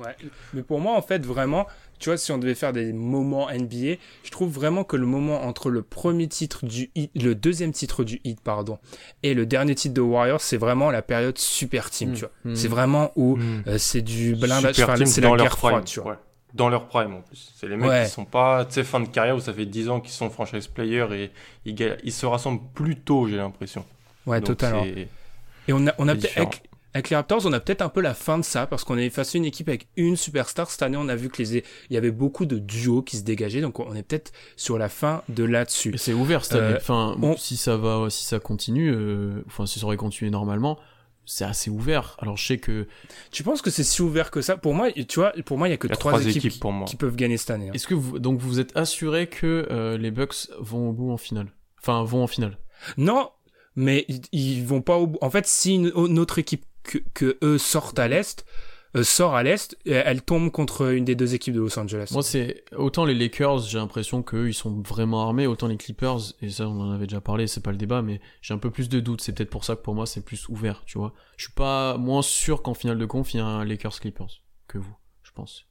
[0.00, 0.16] Ouais.
[0.54, 1.66] Mais pour moi, en fait, vraiment,
[1.98, 5.42] tu vois, si on devait faire des moments NBA, je trouve vraiment que le moment
[5.42, 8.78] entre le premier titre du hit, le deuxième titre du hit, pardon,
[9.22, 12.14] et le dernier titre de Warriors, c'est vraiment la période super team, mm.
[12.14, 12.30] tu vois.
[12.44, 12.54] Mm.
[12.54, 13.64] C'est vraiment où mm.
[13.66, 16.18] euh, c'est du blindage, c'est la guerre froide, tu vois.
[16.52, 17.52] Dans leur prime en plus.
[17.54, 19.88] C'est les mecs qui sont pas, tu sais, fin de carrière où ça fait 10
[19.88, 21.30] ans qu'ils sont franchise players et
[21.64, 23.84] ils, ils se rassemblent plus tôt, j'ai l'impression.
[24.26, 24.84] Ouais, totalement.
[24.84, 26.62] Et on a, on a peut-être, avec
[26.94, 29.34] les Raptors, on a peut-être un peu la fin de ça parce qu'on est face
[29.34, 30.70] à une équipe avec une superstar.
[30.70, 33.22] Cette année, on a vu que les il y avait beaucoup de duos qui se
[33.22, 35.94] dégageaient, donc on est peut-être sur la fin de là-dessus.
[35.96, 36.74] C'est ouvert cette année.
[36.74, 40.78] Euh, enfin, si ça va, si ça continue, euh, enfin si ça aurait continué normalement,
[41.24, 42.16] c'est assez ouvert.
[42.18, 42.88] Alors je sais que
[43.30, 44.56] tu penses que c'est si ouvert que ça?
[44.56, 46.86] Pour moi, tu vois, pour moi, il y a que trois, équipes, pour moi.
[46.86, 47.68] qui peuvent gagner cette année.
[47.68, 47.72] Hein.
[47.72, 51.16] Est-ce que vous, donc vous êtes assuré que euh, les Bucks vont au bout en
[51.16, 51.52] finale?
[51.80, 52.58] Enfin, vont en finale
[52.96, 53.30] Non,
[53.76, 55.18] mais ils, vont pas au bout.
[55.20, 56.64] En fait, si une autre équipe
[56.98, 58.44] que, eux sortent à l'est,
[58.96, 62.08] euh, sort à l'est, elle tombe contre une des deux équipes de Los Angeles.
[62.12, 66.18] Moi, c'est autant les Lakers, j'ai l'impression qu'eux ils sont vraiment armés, autant les Clippers,
[66.42, 68.70] et ça on en avait déjà parlé, c'est pas le débat, mais j'ai un peu
[68.70, 69.20] plus de doutes.
[69.20, 71.14] C'est peut-être pour ça que pour moi c'est plus ouvert, tu vois.
[71.36, 74.42] Je suis pas moins sûr qu'en finale de conf il y a un Lakers Clippers
[74.66, 75.66] que vous, je pense.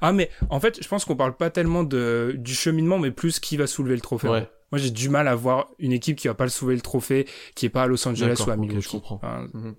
[0.00, 3.40] Ah mais en fait, je pense qu'on parle pas tellement de du cheminement, mais plus
[3.40, 4.28] qui va soulever le trophée.
[4.28, 4.48] Ouais.
[4.72, 7.26] Moi, j'ai du mal à voir une équipe qui va pas le soulever le trophée,
[7.54, 8.82] qui est pas à Los Angeles ou à Milwaukee.
[8.84, 9.20] je comprends.
[9.52, 9.76] Mhm.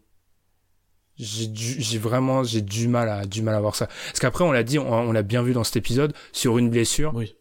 [1.18, 3.88] J'ai vraiment j'ai du mal à du mal à voir ça.
[3.88, 7.14] Parce qu'après, on l'a dit, on, l'a bien vu dans cet épisode, sur une blessure.
[7.16, 7.36] Oui.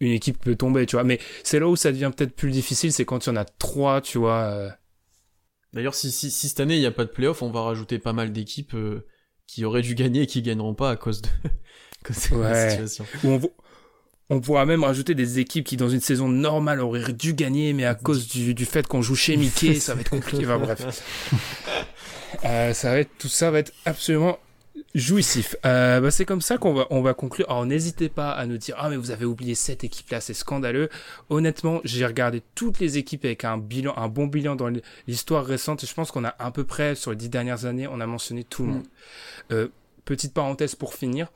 [0.00, 1.04] Une équipe peut tomber, tu vois.
[1.04, 3.44] Mais c'est là où ça devient peut-être plus difficile, c'est quand il y en a
[3.44, 4.42] trois, tu vois.
[4.42, 4.70] Euh.
[5.72, 7.98] D'ailleurs, si, si, si, cette année il n'y a pas de playoff, on va rajouter
[7.98, 9.06] pas mal d'équipes euh,
[9.46, 11.28] qui auraient dû gagner et qui gagneront pas à cause de,
[12.36, 12.70] ouais.
[12.70, 13.06] situation.
[13.24, 13.40] on,
[14.30, 17.84] on pourra même rajouter des équipes qui, dans une saison normale, auraient dû gagner, mais
[17.84, 20.44] à cause du, du fait qu'on joue chez Mickey, ça va être compliqué.
[20.46, 21.02] Enfin, bref.
[22.44, 24.38] Euh, ça va être, tout ça va être absolument
[24.94, 25.56] jouissif.
[25.64, 27.50] Euh, bah, c'est comme ça qu'on va, on va conclure.
[27.50, 30.88] Alors, n'hésitez pas à nous dire, ah, mais vous avez oublié cette équipe-là, c'est scandaleux.
[31.30, 34.70] Honnêtement, j'ai regardé toutes les équipes avec un bilan, un bon bilan dans
[35.06, 35.84] l'histoire récente.
[35.84, 38.06] Et je pense qu'on a à peu près, sur les dix dernières années, on a
[38.06, 38.74] mentionné tout le mm.
[38.74, 38.86] monde.
[39.52, 39.68] Euh,
[40.04, 41.32] petite parenthèse pour finir.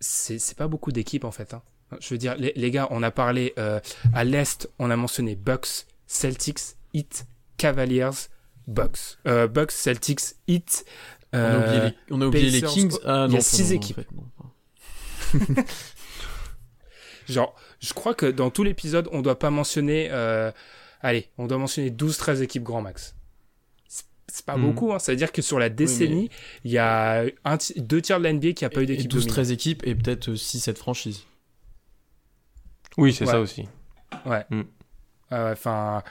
[0.00, 1.62] C'est pas beaucoup d'équipes, en fait, hein.
[1.98, 3.80] Je veux dire, les, gars, on a parlé euh,
[4.14, 7.26] à l'est, on a mentionné Bucks, Celtics, Heat,
[7.56, 8.28] Cavaliers,
[8.68, 10.84] Bucks, euh, Bucks, Celtics, Heat.
[11.32, 12.96] on a oublié les, on a oublié les Kings.
[13.04, 14.00] Ah, il y a six équipes.
[17.28, 20.08] Genre, je crois que dans tout l'épisode, on doit pas mentionner.
[20.10, 20.50] Euh,
[21.00, 23.14] allez, on doit mentionner 12-13 équipes grand max
[24.32, 24.62] c'est pas hmm.
[24.62, 24.98] beaucoup, hein.
[24.98, 26.30] c'est-à-dire que sur la décennie,
[26.64, 29.12] il y a un deux tiers de la NBA qui a pas eu d'équipe.
[29.12, 31.24] 12-13 équipes et peut-être 6-7 franchises.
[32.96, 33.68] Oui, c'est ça aussi.
[34.26, 34.44] Ouais.
[34.50, 34.62] Mm.
[35.30, 36.02] Enfin,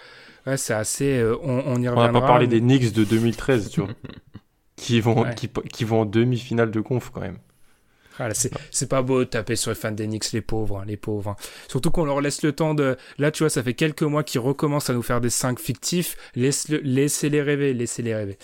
[0.48, 1.18] ouais, c'est assez.
[1.18, 2.10] Euh, on, on, y reviendra.
[2.10, 3.90] On n'a pas parlé des Knicks de 2013, tu vois.
[4.78, 7.38] qui, vont, qui, qui, vont en demi-finale de conf quand même.
[8.18, 10.98] Voilà, c'est pas beau de taper sur les fans des Knicks, les pauvres, hein, les
[10.98, 11.32] pauvres.
[11.32, 11.36] Hein.
[11.70, 12.98] Surtout qu'on leur laisse le temps de.
[13.18, 16.18] Là, tu vois, ça fait quelques mois qu'ils recommencent à nous faire des 5 fictifs.
[16.36, 16.80] Laisse le...
[16.80, 18.38] Laissez-les rêver, laissez-les rêver.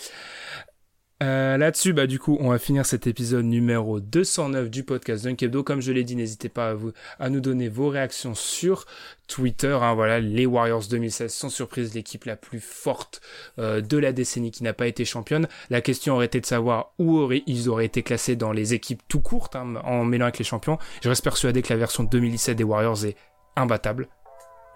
[1.22, 5.62] Euh, Là-dessus, bah du coup, on va finir cet épisode numéro 209 du podcast Dunkebdo.
[5.62, 8.84] Comme je l'ai dit, n'hésitez pas à, vous, à nous donner vos réactions sur
[9.26, 9.78] Twitter.
[9.80, 13.22] Hein, voilà, les Warriors 2016, sans surprise, l'équipe la plus forte
[13.58, 15.48] euh, de la décennie qui n'a pas été championne.
[15.70, 19.20] La question aurait été de savoir où ils auraient été classés dans les équipes tout
[19.20, 20.78] courtes, hein, en mêlant avec les champions.
[21.02, 23.16] Je reste persuadé que la version 2017 des Warriors est
[23.56, 24.08] imbattable.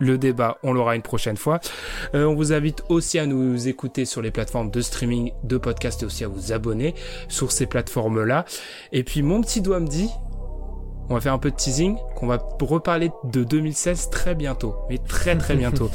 [0.01, 1.61] Le débat, on l'aura une prochaine fois.
[2.14, 6.03] Euh, on vous invite aussi à nous écouter sur les plateformes de streaming, de podcast
[6.03, 6.94] et aussi à vous abonner
[7.28, 8.44] sur ces plateformes-là.
[8.92, 10.09] Et puis mon petit doigt me dit,
[11.11, 14.98] on va faire un peu de teasing, qu'on va reparler de 2016 très bientôt, mais
[14.98, 15.90] très très bientôt.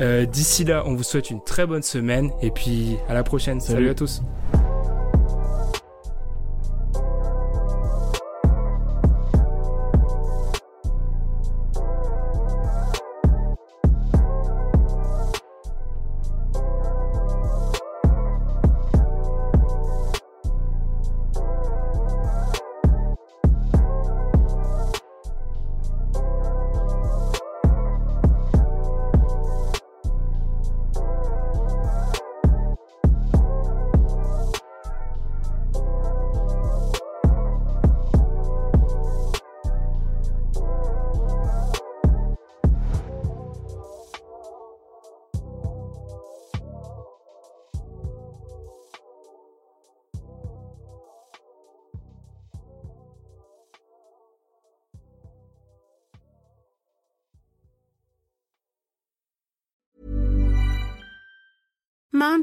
[0.00, 3.60] Euh, D'ici là, on vous souhaite une très bonne semaine et puis à la prochaine.
[3.60, 4.22] Salut, Salut à tous.